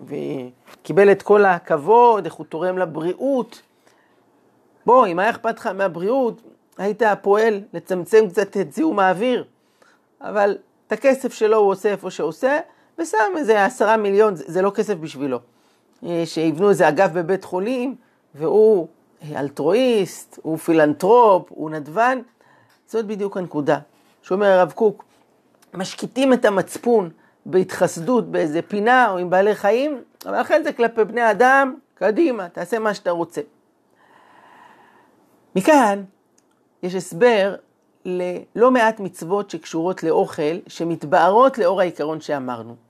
וקיבל 0.05 1.11
את 1.11 1.21
כל 1.21 1.45
הכבוד, 1.45 2.25
איך 2.25 2.33
הוא 2.33 2.45
תורם 2.45 2.77
לבריאות. 2.77 3.61
בוא, 4.85 5.07
אם 5.07 5.19
היה 5.19 5.29
אכפת 5.29 5.59
לך 5.59 5.67
מהבריאות, 5.67 6.41
היית 6.77 7.01
פועל 7.21 7.61
לצמצם 7.73 8.29
קצת 8.29 8.57
את 8.57 8.73
זיהום 8.73 8.99
האוויר, 8.99 9.43
אבל 10.21 10.57
את 10.87 10.91
הכסף 10.91 11.33
שלו 11.33 11.57
הוא 11.57 11.71
עושה 11.71 11.89
איפה 11.89 12.11
שעושה, 12.11 12.59
ושם 12.99 13.33
איזה 13.37 13.65
עשרה 13.65 13.97
מיליון, 13.97 14.35
זה, 14.35 14.61
לא 14.61 14.69
כסף 14.69 14.93
בשבילו. 14.93 15.39
אה, 16.05 16.23
שיבנו 16.25 16.69
איזה 16.69 16.87
אגף 16.87 17.11
בבית 17.11 17.43
חולים, 17.43 17.95
והוא 18.35 18.87
אלטרואיסט, 19.35 20.39
הוא 20.41 20.57
פילנטרופ, 20.57 21.47
הוא 21.49 21.69
נדבן, 21.69 22.19
זאת 22.87 23.05
בדיוק 23.05 23.37
הנקודה. 23.37 23.79
שאומר 24.21 24.45
הרב 24.45 24.71
קוק, 24.71 25.03
משקיטים 25.73 26.33
את 26.33 26.45
המצפון 26.45 27.09
בהתחסדות 27.45 28.31
באיזה 28.31 28.61
פינה 28.61 29.11
או 29.11 29.17
עם 29.17 29.29
בעלי 29.29 29.55
חיים, 29.55 30.01
אבל 30.25 30.39
לכן 30.39 30.61
זה 30.63 30.73
כלפי 30.73 31.03
בני 31.03 31.31
אדם, 31.31 31.75
קדימה, 31.95 32.49
תעשה 32.49 32.79
מה 32.79 32.93
שאתה 32.93 33.11
רוצה. 33.11 33.41
מכאן 35.55 36.03
יש 36.83 36.95
הסבר 36.95 37.55
ללא 38.05 38.71
מעט 38.71 38.99
מצוות 38.99 39.49
שקשורות 39.49 40.03
לאוכל, 40.03 40.57
שמתבהרות 40.67 41.57
לאור 41.57 41.81
העיקרון 41.81 42.21
שאמרנו. 42.21 42.88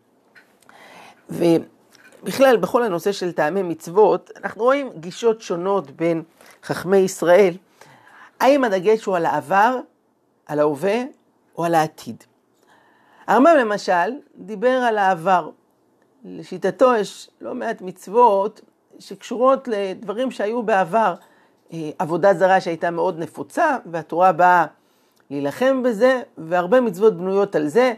ובכלל, 1.29 2.57
בכל 2.57 2.83
הנושא 2.83 3.11
של 3.11 3.31
טעמי 3.31 3.63
מצוות, 3.63 4.31
אנחנו 4.43 4.63
רואים 4.63 4.89
גישות 4.95 5.41
שונות 5.41 5.91
בין 5.91 6.23
חכמי 6.63 6.97
ישראל. 6.97 7.53
האם 8.39 8.63
הדגש 8.63 9.05
הוא 9.05 9.15
על 9.15 9.25
העבר, 9.25 9.79
על 10.45 10.59
ההווה 10.59 11.03
או 11.57 11.65
על 11.65 11.75
העתיד? 11.75 12.23
הרמב"ם 13.27 13.55
למשל 13.59 14.11
דיבר 14.35 14.69
על 14.87 14.97
העבר. 14.97 15.49
לשיטתו 16.25 16.95
יש 16.95 17.29
לא 17.41 17.55
מעט 17.55 17.81
מצוות 17.81 18.61
שקשורות 18.99 19.67
לדברים 19.67 20.31
שהיו 20.31 20.63
בעבר. 20.63 21.13
אה, 21.73 21.89
עבודה 21.99 22.33
זרה 22.33 22.61
שהייתה 22.61 22.91
מאוד 22.91 23.19
נפוצה, 23.19 23.77
והתורה 23.85 24.31
באה 24.31 24.65
להילחם 25.29 25.83
בזה, 25.83 26.21
והרבה 26.37 26.81
מצוות 26.81 27.17
בנויות 27.17 27.55
על 27.55 27.67
זה. 27.67 27.93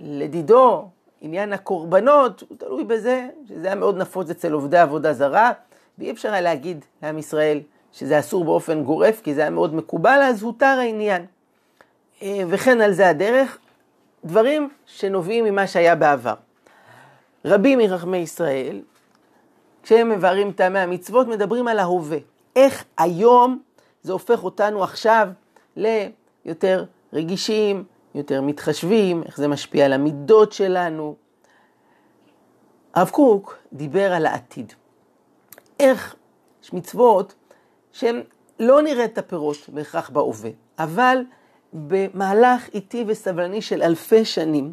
לדידו, 0.00 0.88
עניין 1.20 1.52
הקורבנות, 1.52 2.44
הוא 2.48 2.58
תלוי 2.58 2.84
בזה, 2.84 3.28
שזה 3.48 3.66
היה 3.66 3.74
מאוד 3.74 3.96
נפוץ 3.96 4.30
אצל 4.30 4.52
עובדי 4.52 4.78
עבודה 4.78 5.12
זרה, 5.12 5.52
ואי 5.98 6.10
אפשר 6.10 6.32
היה 6.32 6.40
להגיד 6.40 6.84
לעם 7.02 7.18
ישראל 7.18 7.60
שזה 7.92 8.18
אסור 8.18 8.44
באופן 8.44 8.82
גורף, 8.82 9.20
כי 9.20 9.34
זה 9.34 9.40
היה 9.40 9.50
מאוד 9.50 9.74
מקובל, 9.74 10.20
אז 10.22 10.42
הותר 10.42 10.76
העניין. 10.80 11.26
אה, 12.22 12.42
וכן 12.48 12.80
על 12.80 12.92
זה 12.92 13.08
הדרך. 13.08 13.58
דברים 14.24 14.68
שנובעים 14.86 15.44
ממה 15.44 15.66
שהיה 15.66 15.94
בעבר. 15.94 16.34
רבים 17.44 17.78
מחכמי 17.78 18.16
ישראל, 18.16 18.80
כשהם 19.82 20.08
מבארים 20.08 20.52
טעמי 20.52 20.78
המצוות, 20.78 21.26
מדברים 21.26 21.68
על 21.68 21.78
ההווה. 21.78 22.18
איך 22.56 22.84
היום 22.98 23.60
זה 24.02 24.12
הופך 24.12 24.44
אותנו 24.44 24.84
עכשיו 24.84 25.28
ליותר 25.76 26.84
רגישים, 27.12 27.84
מתחשבים, 28.42 29.22
איך 29.22 29.36
זה 29.36 29.48
משפיע 29.48 29.84
על 29.84 29.92
המידות 29.92 30.52
שלנו. 30.52 31.16
הרב 32.94 33.10
קוק 33.10 33.58
דיבר 33.72 34.12
על 34.12 34.26
העתיד. 34.26 34.72
איך 35.80 36.14
יש 36.62 36.72
מצוות 36.72 37.34
שהן 37.92 38.22
לא 38.58 38.82
נראה 38.82 39.04
את 39.04 39.18
הפירות 39.18 39.56
בהכרח 39.68 40.10
בהווה, 40.10 40.50
אבל 40.78 41.18
במהלך 41.72 42.68
איטי 42.74 43.04
וסבלני 43.06 43.62
של 43.62 43.82
אלפי 43.82 44.24
שנים, 44.24 44.72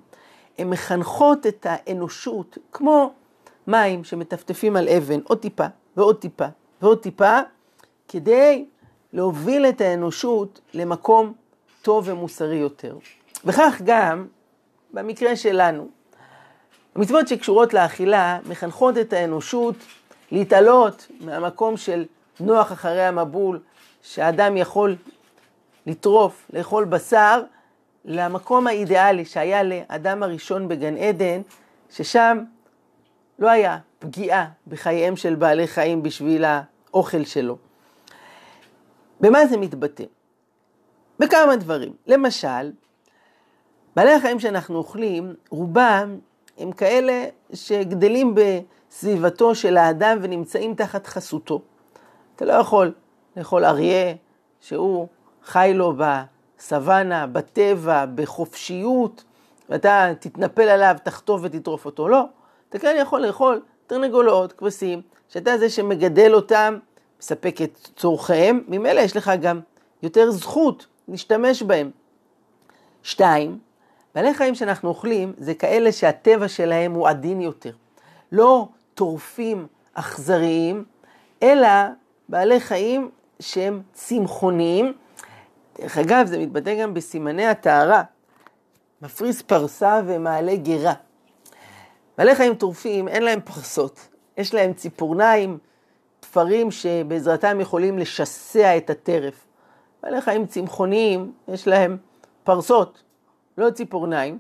הן 0.57 0.69
מחנכות 0.69 1.47
את 1.47 1.65
האנושות 1.69 2.57
כמו 2.71 3.13
מים 3.67 4.03
שמטפטפים 4.03 4.75
על 4.75 4.89
אבן, 4.89 5.19
עוד 5.23 5.39
טיפה 5.39 5.65
ועוד 5.97 6.15
טיפה 6.19 6.45
ועוד 6.81 6.99
טיפה, 6.99 7.39
כדי 8.07 8.65
להוביל 9.13 9.65
את 9.65 9.81
האנושות 9.81 10.61
למקום 10.73 11.33
טוב 11.81 12.03
ומוסרי 12.07 12.55
יותר. 12.55 12.97
וכך 13.45 13.81
גם 13.85 14.27
במקרה 14.93 15.35
שלנו. 15.35 15.87
המצוות 16.95 17.27
שקשורות 17.27 17.73
לאכילה 17.73 18.39
מחנכות 18.49 18.97
את 18.97 19.13
האנושות 19.13 19.75
להתעלות 20.31 21.07
מהמקום 21.19 21.77
של 21.77 22.05
נוח 22.39 22.71
אחרי 22.71 23.05
המבול, 23.05 23.59
שאדם 24.01 24.57
יכול 24.57 24.95
לטרוף, 25.85 26.45
לאכול 26.53 26.85
בשר, 26.85 27.43
למקום 28.05 28.67
האידיאלי 28.67 29.25
שהיה 29.25 29.63
לאדם 29.63 30.23
הראשון 30.23 30.67
בגן 30.67 30.97
עדן, 30.97 31.41
ששם 31.91 32.43
לא 33.39 33.49
היה 33.49 33.77
פגיעה 33.99 34.47
בחייהם 34.67 35.15
של 35.15 35.35
בעלי 35.35 35.67
חיים 35.67 36.03
בשביל 36.03 36.45
האוכל 36.45 37.23
שלו. 37.23 37.57
במה 39.21 39.45
זה 39.45 39.57
מתבטא? 39.57 40.03
בכמה 41.19 41.55
דברים. 41.55 41.93
למשל, 42.07 42.71
בעלי 43.95 44.13
החיים 44.13 44.39
שאנחנו 44.39 44.77
אוכלים, 44.77 45.35
רובם 45.49 46.17
הם 46.57 46.71
כאלה 46.71 47.25
שגדלים 47.53 48.35
בסביבתו 48.35 49.55
של 49.55 49.77
האדם 49.77 50.17
ונמצאים 50.21 50.75
תחת 50.75 51.07
חסותו. 51.07 51.61
אתה 52.35 52.45
לא 52.45 52.53
יכול 52.53 52.93
לאכול 53.37 53.65
אריה 53.65 54.13
שהוא 54.61 55.07
חי 55.43 55.71
לו 55.75 55.93
בסוואנה, 55.97 57.27
בטבע, 57.27 58.05
בחופשיות, 58.15 59.23
ואתה 59.69 60.11
תתנפל 60.19 60.61
עליו, 60.69 60.95
תחטוף 61.03 61.41
ותטרוף 61.43 61.85
אותו. 61.85 62.07
לא. 62.07 62.25
אתה 62.69 62.79
כן 62.79 62.95
יכול 62.99 63.21
לאכול 63.21 63.61
תרנגולות, 63.87 64.53
כבשים, 64.53 65.01
שאתה 65.29 65.57
זה 65.57 65.69
שמגדל 65.69 66.33
אותם, 66.33 66.77
מספק 67.19 67.61
את 67.61 67.89
צורכיהם, 67.95 68.63
ממילא 68.67 68.99
יש 68.99 69.17
לך 69.17 69.31
גם 69.41 69.59
יותר 70.03 70.31
זכות 70.31 70.85
להשתמש 71.07 71.63
בהם. 71.63 71.91
שתיים, 73.03 73.59
בעלי 74.15 74.33
חיים 74.33 74.55
שאנחנו 74.55 74.89
אוכלים 74.89 75.33
זה 75.37 75.53
כאלה 75.53 75.91
שהטבע 75.91 76.47
שלהם 76.47 76.91
הוא 76.91 77.07
עדין 77.07 77.41
יותר. 77.41 77.71
לא 78.31 78.67
טורפים 78.93 79.67
אכזריים, 79.93 80.85
אלא 81.43 81.67
בעלי 82.29 82.59
חיים 82.59 83.09
שהם 83.39 83.81
צמחוניים. 83.93 84.93
דרך 85.79 85.97
אגב, 85.97 86.25
זה 86.25 86.37
מתבטא 86.37 86.81
גם 86.81 86.93
בסימני 86.93 87.45
הטהרה. 87.45 88.03
מפריס 89.01 89.41
פרסה 89.41 90.01
ומעלה 90.05 90.55
גרה. 90.55 90.93
בעלי 92.17 92.35
חיים 92.35 92.55
טורפים, 92.55 93.07
אין 93.07 93.23
להם 93.23 93.39
פרסות, 93.41 94.07
יש 94.37 94.53
להם 94.53 94.73
ציפורניים, 94.73 95.57
תפרים 96.19 96.71
שבעזרתם 96.71 97.59
יכולים 97.59 97.99
לשסע 97.99 98.77
את 98.77 98.89
הטרף. 98.89 99.47
בעלי 100.03 100.21
חיים 100.21 100.45
צמחוניים, 100.45 101.31
יש 101.47 101.67
להם 101.67 101.97
פרסות, 102.43 103.03
לא 103.57 103.69
ציפורניים, 103.69 104.39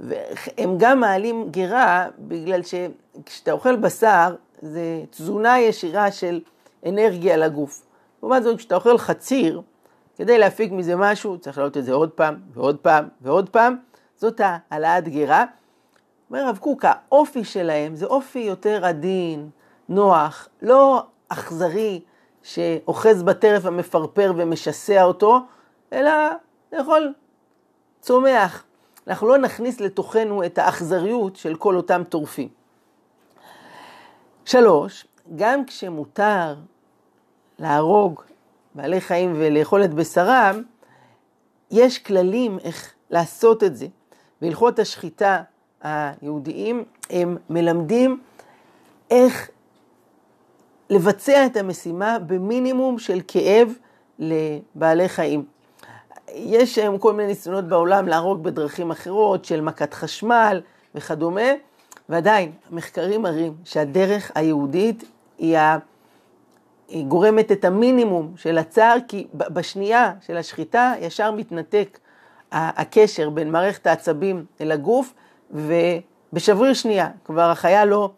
והם 0.00 0.74
גם 0.78 1.00
מעלים 1.00 1.48
גרה 1.50 2.06
בגלל 2.18 2.60
שכשאתה 2.62 3.52
אוכל 3.52 3.76
בשר, 3.76 4.34
זה 4.62 5.02
תזונה 5.10 5.60
ישירה 5.60 6.10
של 6.12 6.40
אנרגיה 6.86 7.36
לגוף. 7.36 7.86
לעומת 8.22 8.42
זאת, 8.42 8.58
כשאתה 8.58 8.74
אוכל 8.74 8.98
חציר, 8.98 9.62
כדי 10.16 10.38
להפיק 10.38 10.72
מזה 10.72 10.96
משהו, 10.96 11.38
צריך 11.38 11.58
לעלות 11.58 11.76
את 11.76 11.84
זה 11.84 11.92
עוד 11.92 12.10
פעם, 12.10 12.36
ועוד 12.54 12.76
פעם, 12.76 13.08
ועוד 13.20 13.48
פעם. 13.48 13.76
זאת 14.16 14.40
העלאת 14.70 15.08
גרה. 15.08 15.44
אומר 16.30 16.40
הרב 16.40 16.58
קוק, 16.58 16.84
האופי 16.84 17.44
שלהם 17.44 17.96
זה 17.96 18.06
אופי 18.06 18.38
יותר 18.38 18.86
עדין, 18.86 19.50
נוח, 19.88 20.48
לא 20.62 21.02
אכזרי, 21.28 22.00
שאוחז 22.42 23.22
בטרף 23.22 23.64
המפרפר 23.64 24.32
ומשסע 24.36 25.02
אותו, 25.02 25.40
אלא 25.92 26.12
לאכול 26.72 27.12
צומח. 28.00 28.64
אנחנו 29.06 29.28
לא 29.28 29.38
נכניס 29.38 29.80
לתוכנו 29.80 30.44
את 30.44 30.58
האכזריות 30.58 31.36
של 31.36 31.56
כל 31.56 31.76
אותם 31.76 32.02
טורפים. 32.08 32.48
שלוש, 34.44 35.06
גם 35.36 35.64
כשמותר 35.64 36.54
להרוג 37.58 38.22
בעלי 38.74 39.00
חיים 39.00 39.32
ולאכול 39.36 39.84
את 39.84 39.94
בשרם, 39.94 40.62
יש 41.70 41.98
כללים 41.98 42.58
איך 42.58 42.94
לעשות 43.10 43.64
את 43.64 43.76
זה. 43.76 43.86
בהלכות 44.40 44.78
השחיטה 44.78 45.42
היהודיים 45.82 46.84
הם 47.10 47.36
מלמדים 47.50 48.20
איך 49.10 49.50
לבצע 50.90 51.46
את 51.46 51.56
המשימה 51.56 52.18
במינימום 52.18 52.98
של 52.98 53.20
כאב 53.28 53.68
לבעלי 54.18 55.08
חיים. 55.08 55.44
יש 56.34 56.78
היום 56.78 56.98
כל 56.98 57.12
מיני 57.12 57.28
ניסיונות 57.28 57.64
בעולם 57.64 58.08
להרוג 58.08 58.42
בדרכים 58.42 58.90
אחרות 58.90 59.44
של 59.44 59.60
מכת 59.60 59.94
חשמל 59.94 60.60
וכדומה, 60.94 61.50
ועדיין 62.08 62.52
המחקרים 62.70 63.22
מראים 63.22 63.54
שהדרך 63.64 64.32
היהודית 64.34 65.04
היא 65.38 65.58
ה... 65.58 65.78
היא 66.88 67.04
גורמת 67.06 67.52
את 67.52 67.64
המינימום 67.64 68.32
של 68.36 68.58
הצער, 68.58 68.96
כי 69.08 69.26
בשנייה 69.34 70.12
של 70.20 70.36
השחיטה 70.36 70.94
ישר 71.00 71.30
מתנתק 71.30 71.98
הקשר 72.52 73.30
בין 73.30 73.50
מערכת 73.50 73.86
העצבים 73.86 74.44
אל 74.60 74.72
הגוף, 74.72 75.14
ובשבריר 75.50 76.74
שנייה 76.74 77.08
כבר 77.24 77.50
החיה 77.50 77.84
לא 77.84 78.10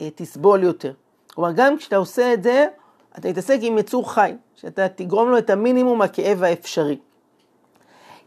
אה, 0.00 0.08
תסבול 0.14 0.62
יותר. 0.62 0.92
כלומר, 1.34 1.52
גם 1.52 1.76
כשאתה 1.76 1.96
עושה 1.96 2.34
את 2.34 2.42
זה, 2.42 2.66
אתה 3.18 3.28
מתעסק 3.28 3.58
עם 3.62 3.78
יצור 3.78 4.12
חי, 4.12 4.34
שאתה 4.56 4.88
תגרום 4.88 5.30
לו 5.30 5.38
את 5.38 5.50
המינימום 5.50 6.02
הכאב 6.02 6.42
האפשרי. 6.42 6.98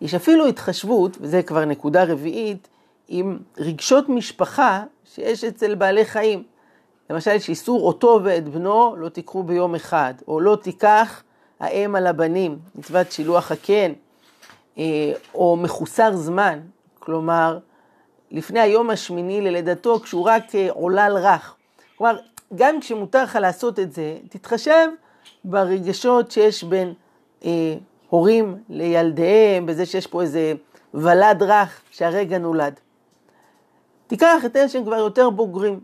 יש 0.01 0.13
אפילו 0.13 0.47
התחשבות, 0.47 1.17
וזה 1.21 1.43
כבר 1.43 1.65
נקודה 1.65 2.03
רביעית, 2.03 2.67
עם 3.07 3.37
רגשות 3.57 4.09
משפחה 4.09 4.83
שיש 5.05 5.43
אצל 5.43 5.75
בעלי 5.75 6.05
חיים. 6.05 6.43
למשל, 7.09 7.31
יש 7.31 7.49
איסור 7.49 7.87
אותו 7.87 8.19
ואת 8.23 8.49
בנו 8.49 8.95
לא 8.95 9.09
תיקחו 9.09 9.43
ביום 9.43 9.75
אחד, 9.75 10.13
או 10.27 10.39
לא 10.39 10.57
תיקח 10.61 11.23
האם 11.59 11.95
על 11.95 12.07
הבנים, 12.07 12.59
מצוות 12.75 13.11
שילוח 13.11 13.51
הקן, 13.51 13.91
אה, 14.77 15.13
או 15.33 15.55
מחוסר 15.55 16.15
זמן, 16.15 16.59
כלומר, 16.99 17.59
לפני 18.31 18.59
היום 18.59 18.89
השמיני 18.89 19.41
ללידתו, 19.41 19.99
כשהוא 19.99 20.23
רק 20.25 20.55
אה, 20.55 20.67
עולל 20.71 21.17
רך. 21.17 21.55
כלומר, 21.97 22.17
גם 22.55 22.79
כשמותר 22.79 23.23
לך 23.23 23.35
לעשות 23.41 23.79
את 23.79 23.93
זה, 23.93 24.17
תתחשב 24.29 24.87
ברגשות 25.43 26.31
שיש 26.31 26.63
בין 26.63 26.93
אה, 27.45 27.75
הורים 28.09 28.57
לילדיהם, 28.69 29.65
בזה 29.65 29.85
שיש 29.85 30.07
פה 30.07 30.21
איזה 30.21 30.53
ולד 30.93 31.43
רך 31.43 31.81
שהרגע 31.91 32.37
נולד. 32.37 32.79
תיקח 34.07 34.45
את 34.45 34.55
אלה 34.55 34.69
שהם 34.69 34.83
כבר 34.83 34.95
יותר 34.95 35.29
בוגרים. 35.29 35.79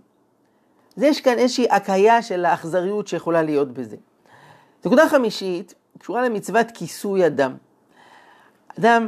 אז 0.97 1.03
יש 1.03 1.21
כאן 1.21 1.37
איזושהי 1.37 1.67
הקהיה 1.69 2.21
של 2.21 2.45
האכזריות 2.45 3.07
שיכולה 3.07 3.41
להיות 3.41 3.71
בזה. 3.71 3.95
נקודה 4.85 5.09
חמישית, 5.09 5.73
קשורה 5.99 6.25
למצוות 6.25 6.67
כיסוי 6.73 7.27
אדם. 7.27 7.55
אדם 8.79 9.07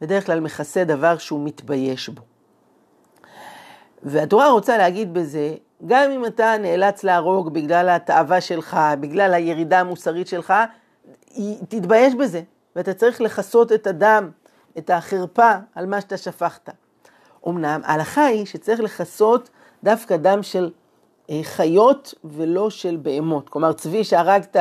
בדרך 0.00 0.26
כלל 0.26 0.40
מכסה 0.40 0.84
דבר 0.84 1.18
שהוא 1.18 1.44
מתבייש 1.44 2.08
בו. 2.08 2.22
והתורה 4.02 4.50
רוצה 4.50 4.78
להגיד 4.78 5.14
בזה, 5.14 5.54
גם 5.86 6.10
אם 6.10 6.26
אתה 6.26 6.58
נאלץ 6.58 7.04
להרוג 7.04 7.52
בגלל 7.52 7.88
התאווה 7.88 8.40
שלך, 8.40 8.76
בגלל 9.00 9.34
הירידה 9.34 9.80
המוסרית 9.80 10.26
שלך, 10.26 10.54
תתבייש 11.68 12.14
בזה, 12.14 12.42
ואתה 12.76 12.94
צריך 12.94 13.20
לכסות 13.20 13.72
את 13.72 13.86
הדם, 13.86 14.30
את 14.78 14.90
החרפה 14.90 15.52
על 15.74 15.86
מה 15.86 16.00
שאתה 16.00 16.16
שפכת. 16.16 16.70
אמנם 17.48 17.80
ההלכה 17.84 18.24
היא 18.24 18.46
שצריך 18.46 18.80
לכסות 18.80 19.50
דווקא 19.84 20.16
דם 20.16 20.42
של 20.42 20.70
אה, 21.30 21.40
חיות 21.42 22.14
ולא 22.24 22.70
של 22.70 22.96
בהמות. 23.02 23.48
כלומר, 23.48 23.72
צבי 23.72 24.04
שהרגת 24.04 24.56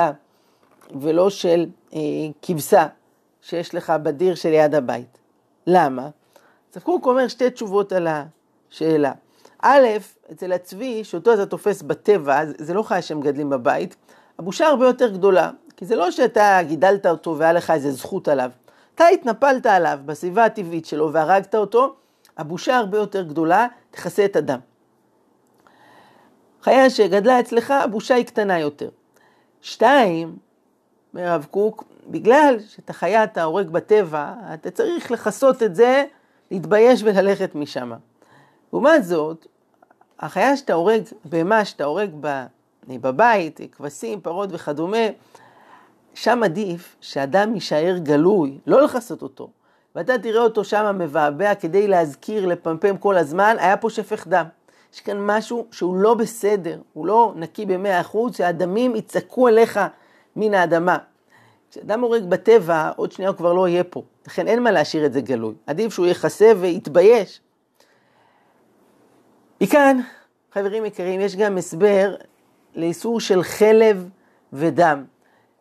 ולא 1.02 1.30
של 1.30 1.66
אה, 1.94 2.00
כבשה 2.42 2.88
שיש 3.42 3.76
לך 3.76 3.94
בדיר 4.04 4.36
שליד 4.36 4.76
הבית. 4.76 5.18
למה? 5.68 6.10
אז 6.76 6.84
קוק 6.84 7.06
אומר 7.06 7.28
שתי 7.28 7.50
תשובות 7.50 7.92
על 7.92 8.08
השאלה. 8.08 9.12
א', 9.62 9.88
אצל 10.32 10.52
הצבי, 10.52 11.04
שאותו 11.04 11.34
אתה 11.34 11.46
תופס 11.46 11.82
בטבע, 11.82 12.42
זה 12.58 12.74
לא 12.74 12.84
חיה 12.84 13.02
שהם 13.02 13.22
גדלים 13.22 13.50
בבית, 13.50 13.96
הבושה 14.40 14.68
הרבה 14.68 14.86
יותר 14.86 15.10
גדולה, 15.10 15.52
כי 15.78 15.86
זה 15.86 15.96
לא 15.96 16.12
שאתה 16.12 16.60
גידלת 16.68 17.06
אותו 17.06 17.38
והיה 17.38 17.54
לך 17.54 17.72
איזה 17.72 17.92
זכות 17.92 18.28
עליו. 18.28 18.52
אתה 18.96 19.08
התנפלת 19.08 19.66
עליו 19.66 20.00
בסביבה 20.06 20.46
הטבעית 20.46 20.86
שלו 20.86 21.14
והרגת 21.14 21.56
אותו, 21.56 21.96
הבושה 22.38 22.78
הרבה 22.78 22.98
יותר 22.98 23.24
גדולה, 23.24 23.68
תכסה 23.92 24.26
את 24.26 24.36
הדם. 24.36 24.60
חיה 26.62 26.90
שגדלה 26.90 27.40
אצלך, 27.40 27.72
הבושה 27.72 28.16
היא 28.16 28.26
קטנה 28.26 28.60
יותר. 28.60 28.90
שתיים, 29.62 30.38
אומר 31.14 31.28
הרב 31.28 31.48
קוק, 31.52 31.84
בגלל 32.08 32.56
שאת 32.70 32.90
החיה 32.90 33.24
אתה 33.24 33.44
הורג 33.44 33.70
בטבע, 33.70 34.34
אתה 34.54 34.72
צריך 34.72 35.12
לכסות 35.12 35.64
את 35.64 35.76
זה, 35.76 36.06
להתבייש 36.52 37.04
וללכת 37.04 37.56
משם. 37.56 37.92
לעומת 38.74 39.04
זאת, 39.04 39.48
החיה 40.20 40.58
שאתה 40.58 40.74
הורג, 40.74 41.02
בהמה 41.26 41.66
שאתה 41.66 41.84
הורג 41.84 42.10
בבית, 42.88 43.60
כבשים, 43.72 44.22
פרות 44.22 44.50
וכדומה, 44.52 45.08
שם 46.16 46.44
עדיף 46.44 46.96
שאדם 47.02 47.56
יישאר 47.56 47.98
גלוי, 47.98 48.58
לא 48.68 48.82
לכסות 48.82 49.22
אותו. 49.22 49.50
ואתה 49.96 50.18
תראה 50.18 50.42
אותו 50.42 50.64
שם 50.64 50.96
מבעבע 51.00 51.56
כדי 51.56 51.88
להזכיר, 51.88 52.46
לפמפם 52.46 52.98
כל 52.98 53.18
הזמן, 53.18 53.56
היה 53.60 53.78
פה 53.78 53.90
שפך 53.90 54.28
דם. 54.28 54.46
יש 54.94 55.02
כאן 55.02 55.18
משהו 55.20 55.68
שהוא 55.72 55.96
לא 55.96 56.14
בסדר, 56.14 56.80
הוא 56.94 57.08
לא 57.08 57.34
נקי 57.36 57.66
במאה 57.66 58.02
אחוז, 58.02 58.36
שהדמים 58.36 58.96
יצעקו 58.96 59.48
אליך 59.48 59.80
מן 60.36 60.54
האדמה. 60.54 60.98
כשאדם 61.72 62.02
הורג 62.02 62.24
בטבע, 62.24 62.92
עוד 62.96 63.12
שנייה 63.12 63.30
הוא 63.30 63.38
כבר 63.38 63.54
לא 63.54 63.68
יהיה 63.68 63.84
פה. 63.84 64.04
לכן 64.28 64.48
אין 64.48 64.64
מה 64.64 64.72
להשאיר 64.72 65.06
את 65.06 65.14
זה 65.14 65.22
גלוי. 65.22 65.54
עדיף 65.68 65.94
שהוא 65.94 66.08
יכסה 66.08 66.52
ויתבייש. 66.60 67.42
מכאן, 69.62 70.00
חברים 70.54 70.86
יקרים, 70.86 71.22
יש 71.22 71.36
גם 71.36 71.58
הסבר 71.58 72.16
לאיסור 72.76 73.20
של 73.20 73.44
חלב 73.44 74.10
ודם. 74.54 75.04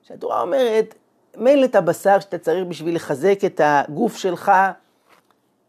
שהתורה 0.09 0.41
אומרת, 0.41 0.95
מילא 1.37 1.65
את 1.65 1.75
הבשר 1.75 2.21
שאתה 2.21 2.39
צריך 2.39 2.67
בשביל 2.69 2.95
לחזק 2.95 3.39
את 3.47 3.61
הגוף 3.65 4.17
שלך, 4.17 4.53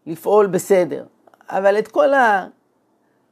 לפעול 0.05 0.47
בסדר. 0.47 1.05
אבל 1.49 1.79
את 1.79 1.87
כל 1.87 2.09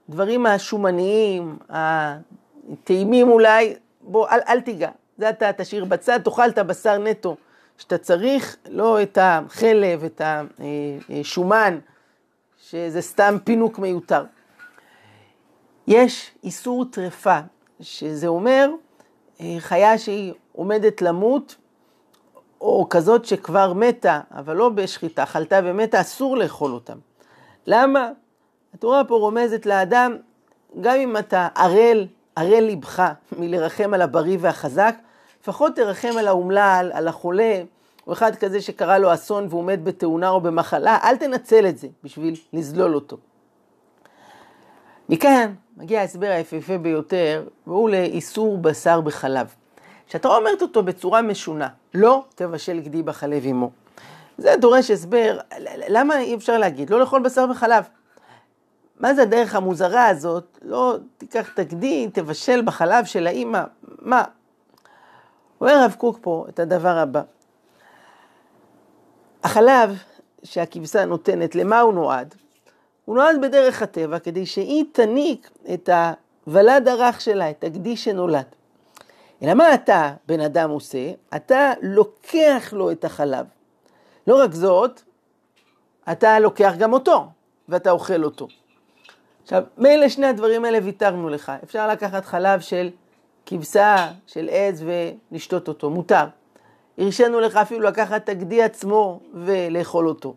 הדברים 0.10 0.46
השומניים, 0.46 1.58
הטעימים 1.70 3.30
אולי, 3.30 3.76
בוא, 4.02 4.28
אל, 4.30 4.40
אל 4.48 4.62
תיגע. 4.62 4.90
זה 5.18 5.30
אתה 5.30 5.54
תשאיר 5.54 5.86
בצד, 5.86 6.20
תאכל 6.24 6.50
את 6.50 6.58
הבשר 6.58 6.98
נטו 6.98 7.36
שאתה 7.78 7.98
צריך, 7.98 8.58
לא 8.70 9.02
את 9.02 9.18
החלב, 9.22 10.04
את 10.04 10.22
השומן, 11.10 11.80
שזה 12.58 13.02
סתם 13.02 13.38
פינוק 13.44 13.80
מיותר. 13.80 14.26
יש 15.88 16.32
איסור 16.44 16.86
טרפה, 16.86 17.40
שזה 17.82 18.28
אומר 18.28 18.70
אה, 19.42 19.56
חיה 19.60 19.98
שהיא 19.98 20.34
עומדת 20.56 21.02
למות, 21.02 21.56
או 22.62 22.88
כזאת 22.90 23.26
שכבר 23.26 23.74
מתה, 23.74 24.20
אבל 24.32 24.56
לא 24.56 24.70
בשחיטה, 24.70 25.26
חלתה 25.26 25.60
ומתה, 25.64 26.02
אסור 26.02 26.38
לאכול 26.38 26.72
אותם. 26.72 26.98
למה? 27.68 28.10
התורה 28.74 29.04
פה 29.04 29.16
רומזת 29.16 29.66
לאדם, 29.66 30.18
גם 30.82 30.96
אם 30.96 31.18
אתה 31.18 31.48
ערל, 31.56 32.08
ערל 32.36 32.64
ליבך 32.64 33.12
מלרחם 33.38 33.94
על 33.94 34.02
הבריא 34.02 34.38
והחזק, 34.42 34.96
לפחות 35.42 35.76
תרחם 35.76 36.12
על 36.20 36.28
האומלל, 36.28 36.92
על 36.94 37.08
החולה, 37.08 37.62
או 38.08 38.14
אחד 38.14 38.36
כזה 38.36 38.62
שקרה 38.62 38.98
לו 38.98 39.14
אסון 39.14 39.48
והוא 39.50 39.64
מת 39.64 39.84
בתאונה 39.84 40.30
או 40.30 40.42
במחלה, 40.42 40.98
אל 41.04 41.18
תנצל 41.18 41.68
את 41.68 41.78
זה 41.78 41.88
בשביל 42.04 42.36
לזלול 42.54 42.96
אותו. 42.96 43.18
מכאן 45.10 45.54
מגיע 45.78 46.02
ההסבר 46.02 46.28
היפהפה 46.28 46.78
ביותר, 46.78 47.48
והוא 47.68 47.90
לאיסור 47.90 48.58
בשר 48.58 49.02
בחלב. 49.02 49.54
שהתורה 50.08 50.38
אומרת 50.38 50.62
אותו 50.62 50.84
בצורה 50.84 51.22
משונה, 51.22 51.68
לא 51.94 52.26
תבשל 52.36 52.80
גדי 52.80 53.04
בחלב 53.04 53.44
עמו. 53.46 53.72
זה 54.38 54.56
דורש 54.60 54.92
הסבר, 54.92 55.40
למה 55.88 56.20
אי 56.20 56.36
אפשר 56.36 56.58
להגיד 56.58 56.90
לא 56.90 57.00
לאכול 57.00 57.22
בשר 57.22 57.48
בחלב? 57.48 57.84
מה 59.00 59.14
זה 59.14 59.22
הדרך 59.22 59.56
המוזרה 59.56 60.08
הזאת? 60.08 60.58
לא 60.62 60.96
תיקח 61.18 61.54
את 61.54 61.60
הגדי, 61.60 62.10
תבשל 62.14 62.62
בחלב 62.66 63.06
של 63.06 63.28
האימא, 63.28 63.62
מה? 64.02 64.24
אומר 65.62 65.72
הרב 65.72 65.96
קוק 65.98 66.18
פה 66.22 66.46
את 66.50 66.60
הדבר 66.60 66.98
הבא. 66.98 67.22
החלב 69.44 69.98
שהכבשה 70.44 71.06
נותנת, 71.06 71.56
למה 71.56 71.80
הוא 71.80 71.94
נועד? 71.94 72.36
הוא 73.06 73.16
נועד 73.16 73.42
בדרך 73.42 73.82
הטבע 73.82 74.20
כדי 74.20 74.46
שהיא 74.46 74.86
תניק 74.92 75.52
את 75.74 75.90
הוולד 76.48 76.88
הרך 76.88 77.22
שלה, 77.22 77.50
את 77.50 77.64
הגדי 77.64 77.98
שנולד. 77.98 78.46
אלא 79.44 79.54
מה 79.54 79.74
אתה, 79.74 80.14
בן 80.28 80.40
אדם, 80.40 80.70
עושה? 80.70 81.12
אתה 81.36 81.72
לוקח 81.82 82.74
לו 82.74 82.92
את 82.92 83.06
החלב. 83.06 83.46
לא 84.28 84.44
רק 84.44 84.54
זאת, 84.54 85.02
אתה 86.12 86.40
לוקח 86.40 86.74
גם 86.78 86.94
אותו, 86.94 87.26
ואתה 87.70 87.92
אוכל 87.92 88.24
אותו. 88.24 88.48
עכשיו, 89.44 89.64
מילא 89.78 90.10
שני 90.10 90.28
הדברים 90.28 90.66
האלה 90.66 90.80
ויתרנו 90.84 91.30
לך. 91.30 91.52
אפשר 91.64 91.88
לקחת 91.88 92.26
חלב 92.26 92.60
של 92.60 92.90
כבשה, 93.46 94.12
של 94.28 94.50
עז, 94.52 94.86
ולשתות 95.32 95.68
אותו, 95.68 95.90
מותר. 95.90 96.26
הרשינו 96.98 97.40
לך 97.40 97.56
אפילו 97.56 97.82
לקחת 97.82 98.24
את 98.24 98.30
הגדי 98.30 98.64
עצמו 98.64 99.20
ולאכול 99.34 100.08
אותו. 100.08 100.34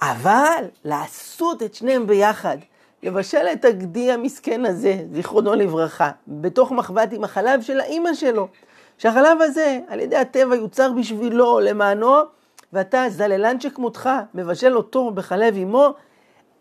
אבל 0.00 0.64
לעשות 0.84 1.62
את 1.62 1.74
שניהם 1.74 2.06
ביחד, 2.06 2.56
לבשל 3.02 3.46
את 3.52 3.64
הגדי 3.64 4.12
המסכן 4.12 4.66
הזה, 4.66 5.04
זיכרונו 5.12 5.54
לברכה, 5.54 6.10
בתוך 6.28 6.72
מחבת 6.72 7.12
עם 7.12 7.24
החלב 7.24 7.62
של 7.62 7.80
האימא 7.80 8.14
שלו, 8.14 8.48
שהחלב 8.98 9.40
הזה 9.40 9.80
על 9.88 10.00
ידי 10.00 10.16
הטבע 10.16 10.56
יוצר 10.56 10.92
בשבילו, 10.92 11.60
למענו, 11.60 12.16
ואתה 12.72 13.04
זללן 13.08 13.60
שכמותך, 13.60 14.10
מבשל 14.34 14.76
אותו 14.76 15.10
בחלב 15.10 15.56
אמו, 15.56 15.94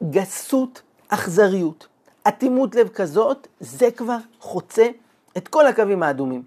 גסות, 0.10 0.82
אכזריות, 1.10 1.88
אטימות 2.28 2.76
לב 2.76 2.88
כזאת, 2.88 3.48
זה 3.60 3.92
כבר 3.92 4.18
חוצה 4.40 4.88
את 5.38 5.48
כל 5.48 5.68
הקווים 5.68 6.04
האדומים. 6.04 6.44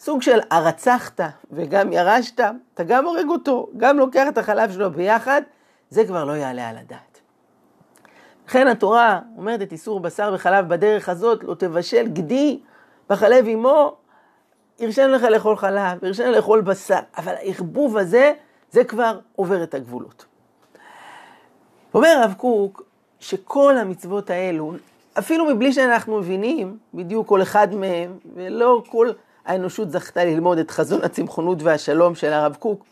סוג 0.00 0.22
של 0.22 0.38
הרצחת 0.50 1.20
וגם 1.52 1.92
ירשת, 1.92 2.40
אתה 2.74 2.84
גם 2.84 3.06
הורג 3.06 3.28
אותו, 3.28 3.68
גם 3.76 3.98
לוקח 3.98 4.28
את 4.28 4.38
החלב 4.38 4.72
שלו 4.72 4.90
ביחד, 4.90 5.42
זה 5.90 6.04
כבר 6.04 6.24
לא 6.24 6.32
יעלה 6.32 6.68
על 6.68 6.76
הדעת. 6.76 7.07
לכן 8.48 8.66
התורה 8.66 9.20
אומרת 9.36 9.62
את 9.62 9.72
איסור 9.72 10.00
בשר 10.00 10.30
וחלב 10.34 10.68
בדרך 10.68 11.08
הזאת, 11.08 11.44
לא 11.44 11.54
תבשל 11.54 12.08
גדי 12.08 12.60
בחלב 13.10 13.48
אמו, 13.48 13.96
הרשינו 14.80 15.12
לך 15.12 15.22
לאכול 15.22 15.56
חלב, 15.56 16.04
הרשינו 16.04 16.32
לאכול 16.32 16.60
בשר, 16.60 16.98
אבל 17.18 17.34
הערבוב 17.34 17.96
הזה, 17.96 18.32
זה 18.70 18.84
כבר 18.84 19.18
עובר 19.36 19.62
את 19.62 19.74
הגבולות. 19.74 20.24
אומר 21.94 22.08
הרב 22.08 22.34
קוק 22.36 22.82
שכל 23.20 23.76
המצוות 23.78 24.30
האלו, 24.30 24.72
אפילו 25.18 25.44
מבלי 25.44 25.72
שאנחנו 25.72 26.18
מבינים 26.18 26.78
בדיוק 26.94 27.28
כל 27.28 27.42
אחד 27.42 27.74
מהם, 27.74 28.18
ולא 28.34 28.82
כל 28.90 29.10
האנושות 29.46 29.90
זכתה 29.90 30.24
ללמוד 30.24 30.58
את 30.58 30.70
חזון 30.70 31.04
הצמחונות 31.04 31.62
והשלום 31.62 32.14
של 32.14 32.32
הרב 32.32 32.56
קוק, 32.58 32.84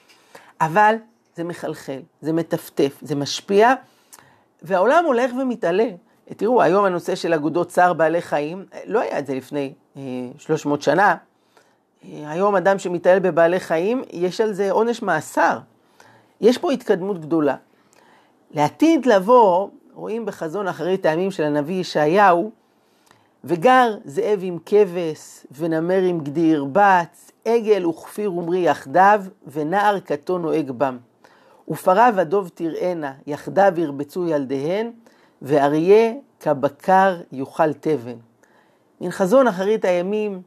אבל 0.61 0.95
זה 1.37 1.45
מחלחל, 1.45 2.01
זה 2.21 2.33
מטפטף, 2.33 2.99
זה 3.03 3.15
משפיע, 3.15 3.75
והעולם 4.63 5.05
הולך 5.05 5.31
ומתעלה. 5.41 5.89
תראו, 6.37 6.63
היום 6.63 6.85
הנושא 6.85 7.15
של 7.15 7.35
אגודות 7.35 7.69
צער 7.69 7.93
בעלי 7.93 8.23
חיים, 8.23 8.65
לא 8.87 9.01
היה 9.01 9.19
את 9.19 9.27
זה 9.27 9.35
לפני 9.35 9.73
אה, 9.97 10.03
300 10.39 10.83
שנה. 10.83 11.17
אה, 12.05 12.31
היום 12.31 12.57
אדם 12.57 12.79
שמתעלל 12.79 13.19
בבעלי 13.19 13.61
חיים, 13.61 14.03
יש 14.13 14.41
על 14.41 14.53
זה 14.53 14.71
עונש 14.71 15.03
מאסר. 15.03 15.59
יש 16.41 16.59
פה 16.59 16.73
התקדמות 16.73 17.21
גדולה. 17.21 17.57
לעתיד 18.51 19.07
לבוא, 19.07 19.69
רואים 19.95 20.27
בחזון 20.27 20.69
אחרית 20.69 21.07
הימים 21.07 21.31
של 21.31 21.43
הנביא 21.43 21.81
ישעיהו, 21.81 22.51
וגר 23.45 23.97
זאב 24.05 24.39
עם 24.43 24.59
כבש, 24.67 25.47
ונמר 25.51 26.03
עם 26.03 26.21
גדי 26.21 26.41
ירבץ, 26.41 27.31
עגל 27.45 27.87
וכפיר 27.87 28.33
ומרי 28.33 28.59
יחדיו, 28.59 29.25
ונער 29.47 29.99
קטון 29.99 30.43
נוהג 30.43 30.71
בם. 30.71 30.97
ופרה 31.69 32.11
ודוב 32.17 32.51
תראינה, 32.55 33.13
יחדיו 33.27 33.73
ירבצו 33.77 34.29
ילדיהן, 34.29 34.91
ואריה 35.43 36.13
כבקר 36.41 37.17
יאכל 37.33 37.73
תבן. 37.73 38.17
מין 39.01 39.11
חזון 39.11 39.49
אחרית 39.49 39.85
הימים 39.85 40.43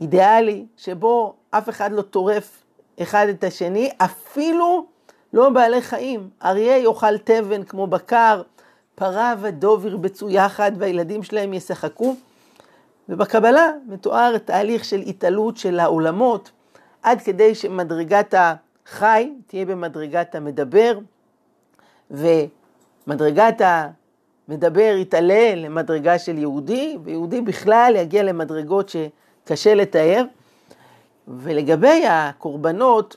אידיאלי, 0.00 0.66
שבו 0.76 1.34
אף 1.50 1.68
אחד 1.68 1.92
לא 1.92 2.02
טורף 2.02 2.62
אחד 3.02 3.26
את 3.30 3.44
השני, 3.44 3.90
אפילו 3.98 4.86
לא 5.32 5.50
בעלי 5.50 5.82
חיים. 5.82 6.28
אריה 6.44 6.78
יאכל 6.78 7.18
תבן 7.18 7.62
כמו 7.62 7.86
בקר, 7.86 8.42
פרה 8.94 9.34
ודוב 9.40 9.86
ירבצו 9.86 10.30
יחד 10.30 10.72
והילדים 10.78 11.22
שלהם 11.22 11.52
ישחקו. 11.54 12.16
ובקבלה 13.08 13.70
מתואר 13.86 14.38
תהליך 14.38 14.84
של 14.84 15.00
התעלות 15.00 15.56
של 15.56 15.80
העולמות, 15.80 16.50
עד 17.02 17.20
כדי 17.20 17.54
שמדרגת 17.54 18.34
החי 18.86 19.32
תהיה 19.46 19.66
במדרגת 19.66 20.34
המדבר, 20.34 20.98
ומדרגת 22.10 23.60
המדבר 23.60 24.94
יתעלה 24.98 25.54
למדרגה 25.56 26.18
של 26.18 26.38
יהודי, 26.38 26.98
ויהודי 27.04 27.40
בכלל 27.40 27.92
יגיע 27.96 28.22
למדרגות 28.22 28.88
שקשה 28.88 29.74
לתאר. 29.74 30.24
ולגבי 31.28 32.06
הקורבנות, 32.06 33.16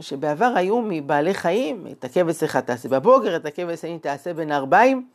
שבעבר 0.00 0.52
היו 0.56 0.80
מבעלי 0.80 1.34
חיים, 1.34 1.86
את 1.92 2.04
הכבש 2.04 2.42
אחד 2.42 2.60
תעשה 2.60 2.88
בבוקר, 2.88 3.36
את 3.36 3.46
הכבש 3.46 3.78
השני 3.78 3.98
תעשה 3.98 4.34
בין 4.34 4.52
הארבעים, 4.52 5.06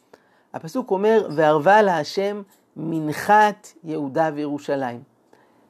הפסוק 0.54 0.92
אומר, 0.92 1.28
וערבה 1.32 1.82
להשם 1.82 2.42
מנחת 2.78 3.68
יהודה 3.84 4.30
וירושלים. 4.34 5.02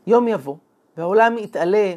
יום 0.07 0.27
יבוא, 0.27 0.55
והעולם 0.97 1.37
יתעלה, 1.37 1.93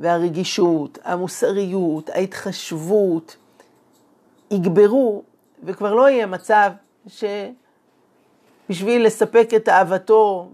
והרגישות, 0.00 0.98
המוסריות, 1.04 2.10
ההתחשבות, 2.10 3.36
יגברו, 4.50 5.22
וכבר 5.64 5.94
לא 5.94 6.08
יהיה 6.08 6.26
מצב 6.26 6.70
שבשביל 8.68 9.06
לספק 9.06 9.48
את 9.56 9.68
אהבתו 9.68 10.50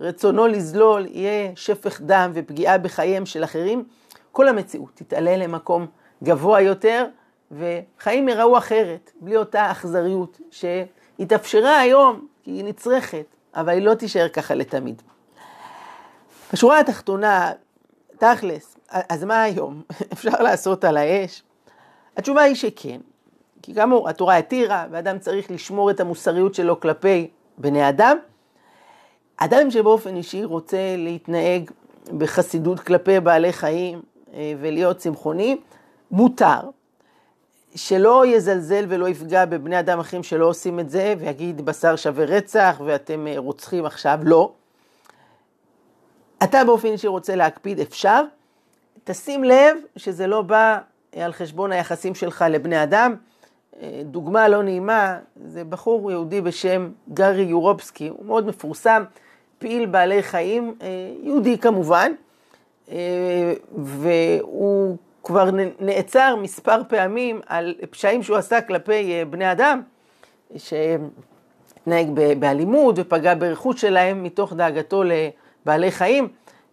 ורצונו 0.00 0.46
לזלול, 0.46 1.06
יהיה 1.06 1.52
שפך 1.56 2.00
דם 2.00 2.30
ופגיעה 2.34 2.78
בחייהם 2.78 3.26
של 3.26 3.44
אחרים. 3.44 3.84
כל 4.32 4.48
המציאות 4.48 4.90
תתעלה 4.94 5.36
למקום 5.36 5.86
גבוה 6.24 6.60
יותר, 6.60 7.06
וחיים 7.52 8.28
יראו 8.28 8.58
אחרת, 8.58 9.12
בלי 9.20 9.36
אותה 9.36 9.70
אכזריות 9.70 10.40
שהתאפשרה 10.50 11.78
היום, 11.78 12.26
כי 12.42 12.50
היא 12.50 12.64
נצרכת, 12.64 13.24
אבל 13.54 13.72
היא 13.72 13.82
לא 13.82 13.94
תישאר 13.94 14.28
ככה 14.28 14.54
לתמיד. 14.54 15.02
בשורה 16.52 16.80
התחתונה, 16.80 17.52
תכלס, 18.18 18.76
אז 18.88 19.24
מה 19.24 19.42
היום? 19.42 19.82
אפשר 20.12 20.42
לעשות 20.42 20.84
על 20.84 20.96
האש? 20.96 21.42
התשובה 22.16 22.42
היא 22.42 22.54
שכן, 22.54 23.00
כי 23.62 23.74
כאמור, 23.74 24.08
התורה 24.08 24.36
התירה, 24.36 24.86
ואדם 24.90 25.18
צריך 25.18 25.50
לשמור 25.50 25.90
את 25.90 26.00
המוסריות 26.00 26.54
שלו 26.54 26.80
כלפי 26.80 27.30
בני 27.58 27.88
אדם. 27.88 28.16
אדם 29.36 29.70
שבאופן 29.70 30.16
אישי 30.16 30.44
רוצה 30.44 30.94
להתנהג 30.96 31.70
בחסידות 32.18 32.80
כלפי 32.80 33.20
בעלי 33.20 33.52
חיים 33.52 34.02
אה, 34.34 34.52
ולהיות 34.60 34.96
צמחוני, 34.96 35.56
מותר. 36.10 36.60
שלא 37.74 38.26
יזלזל 38.26 38.84
ולא 38.88 39.08
יפגע 39.08 39.44
בבני 39.44 39.78
אדם 39.78 40.00
אחרים 40.00 40.22
שלא 40.22 40.46
עושים 40.46 40.80
את 40.80 40.90
זה, 40.90 41.14
ויגיד 41.18 41.66
בשר 41.66 41.96
שווה 41.96 42.24
רצח 42.24 42.80
ואתם 42.84 43.26
אה, 43.26 43.34
רוצחים 43.36 43.86
עכשיו, 43.86 44.18
לא. 44.22 44.52
אתה 46.42 46.64
באופן 46.64 46.88
אישי 46.88 47.06
רוצה 47.06 47.36
להקפיד, 47.36 47.80
אפשר. 47.80 48.22
תשים 49.04 49.44
לב 49.44 49.76
שזה 49.96 50.26
לא 50.26 50.42
בא 50.42 50.78
אה, 51.16 51.24
על 51.24 51.32
חשבון 51.32 51.72
היחסים 51.72 52.14
שלך 52.14 52.44
לבני 52.50 52.82
אדם, 52.82 53.14
דוגמה 54.02 54.48
לא 54.48 54.62
נעימה, 54.62 55.18
זה 55.44 55.64
בחור 55.64 56.10
יהודי 56.10 56.40
בשם 56.40 56.90
גארי 57.14 57.42
יורובסקי, 57.42 58.08
הוא 58.08 58.26
מאוד 58.26 58.46
מפורסם, 58.46 59.04
פעיל 59.58 59.86
בעלי 59.86 60.22
חיים, 60.22 60.74
יהודי 61.22 61.58
כמובן, 61.58 62.12
והוא 63.76 64.96
כבר 65.22 65.50
נעצר 65.80 66.36
מספר 66.36 66.80
פעמים 66.88 67.40
על 67.46 67.74
פשעים 67.90 68.22
שהוא 68.22 68.36
עשה 68.36 68.60
כלפי 68.60 69.24
בני 69.30 69.52
אדם, 69.52 69.82
שהתנהג 70.56 72.10
באלימות 72.38 72.94
ופגע 72.98 73.34
ברכוש 73.34 73.80
שלהם 73.80 74.22
מתוך 74.22 74.52
דאגתו 74.52 75.02
לבעלי 75.68 75.90
חיים. 75.90 76.28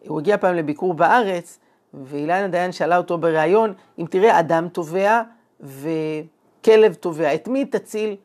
הוא 0.07 0.19
הגיע 0.19 0.37
פעם 0.37 0.55
לביקור 0.55 0.93
בארץ, 0.93 1.59
ואילנה 1.93 2.47
דיין 2.47 2.71
שאלה 2.71 2.97
אותו 2.97 3.17
בריאיון, 3.17 3.73
אם 3.99 4.05
תראה 4.09 4.39
אדם 4.39 4.67
תובע 4.67 5.21
וכלב 5.59 6.93
תובע, 6.93 7.33
את 7.33 7.47
מי 7.47 7.65
תציל 7.65 8.15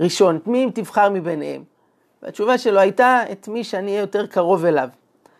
ראשון? 0.00 0.36
את 0.36 0.46
מי 0.46 0.70
תבחר 0.74 1.10
מביניהם? 1.10 1.64
והתשובה 2.22 2.58
שלו 2.58 2.80
הייתה, 2.80 3.20
את 3.32 3.48
מי 3.48 3.64
שאני 3.64 3.90
אהיה 3.90 4.00
יותר 4.00 4.26
קרוב 4.26 4.64
אליו. 4.64 4.88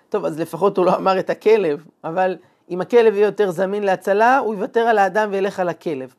טוב, 0.09 0.25
אז 0.25 0.41
לפחות 0.41 0.77
הוא 0.77 0.87
לא 0.87 0.97
אמר 0.97 1.19
את 1.19 1.31
הכלב, 1.31 1.87
אבל 2.05 2.37
אם 2.71 2.81
הכלב 2.81 3.15
יהיה 3.15 3.27
יותר 3.27 3.51
זמין 3.51 3.83
להצלה, 3.83 4.39
הוא 4.39 4.55
יוותר 4.55 4.81
על 4.81 4.99
האדם 4.99 5.29
וילך 5.33 5.61
על 5.61 5.69
הכלב. 5.69 6.15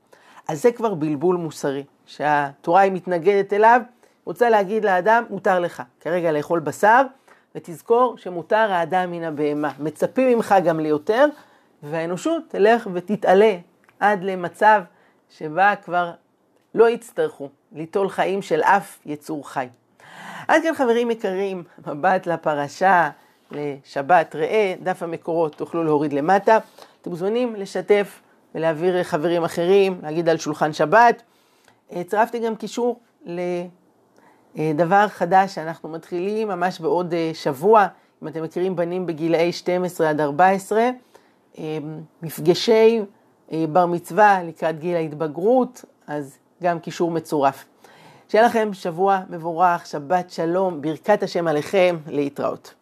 אז 0.48 0.62
זה 0.62 0.72
כבר 0.72 0.94
בלבול 0.94 1.36
מוסרי, 1.36 1.84
שהתורה 2.06 2.82
היא 2.82 2.92
מתנגדת 2.92 3.54
אליו, 3.54 3.82
רוצה 4.26 4.50
להגיד 4.50 4.86
לאדם, 4.86 5.24
מותר 5.30 5.60
לך 5.60 5.84
כרגע 6.00 6.32
לאכול 6.32 6.60
בשר, 6.60 7.02
ותזכור 7.58 8.18
שמותר 8.18 8.72
האדם 8.72 9.12
מן 9.12 9.24
הבהמה. 9.24 9.72
מצפים 9.80 10.38
ממך 10.38 10.56
גם 10.66 10.80
ליותר, 10.80 11.26
והאנושות 11.84 12.44
תלך 12.48 12.88
ותתעלה 12.94 13.58
עד 14.00 14.24
למצב 14.24 14.82
שבה 15.30 15.74
כבר 15.76 16.12
לא 16.76 16.90
יצטרכו 16.90 17.50
ליטול 17.72 18.10
חיים 18.10 18.42
של 18.42 18.62
אף 18.62 18.98
יצור 19.06 19.50
חי. 19.50 19.68
עד 20.48 20.64
כאן 20.64 20.74
חברים 20.76 21.12
יקרים, 21.12 21.64
מבט 21.88 22.28
לפרשה, 22.28 23.10
לשבת 23.52 24.36
ראה, 24.36 24.74
דף 24.84 25.04
המקורות 25.04 25.56
תוכלו 25.56 25.84
להוריד 25.84 26.14
למטה. 26.14 26.58
אתם 27.02 27.10
מוזמנים 27.10 27.56
לשתף 27.56 28.22
ולהעביר 28.56 29.04
חברים 29.04 29.44
אחרים, 29.44 30.00
להגיד 30.04 30.30
על 30.30 30.38
שולחן 30.38 30.74
שבת. 30.74 31.22
צירפתי 32.08 32.40
גם 32.40 32.56
קישור 32.56 33.00
לדבר 34.56 35.08
חדש 35.08 35.56
שאנחנו 35.56 35.90
מתחילים 35.90 36.48
ממש 36.48 36.80
בעוד 36.80 37.14
שבוע, 37.34 37.88
אם 38.24 38.28
אתם 38.28 38.44
מכירים 38.44 38.76
בנים 38.76 39.06
בגילאי 39.06 39.52
12 39.52 40.10
עד 40.10 40.22
14, 40.22 40.90
מפגשי 42.22 43.02
בר 43.52 43.86
מצווה 43.86 44.44
לקראת 44.44 44.80
גיל 44.80 44.96
ההתבגרות, 44.96 45.86
אז 46.08 46.38
גם 46.64 46.80
קישור 46.80 47.12
מצורף. 47.12 47.66
שיהיה 48.30 48.46
לכם 48.46 48.70
שבוע 48.74 49.20
מבורך, 49.30 49.86
שבת 49.86 50.30
שלום, 50.30 50.82
ברכת 50.82 51.24
השם 51.24 51.48
עליכם, 51.48 51.98
להתראות. 52.08 52.74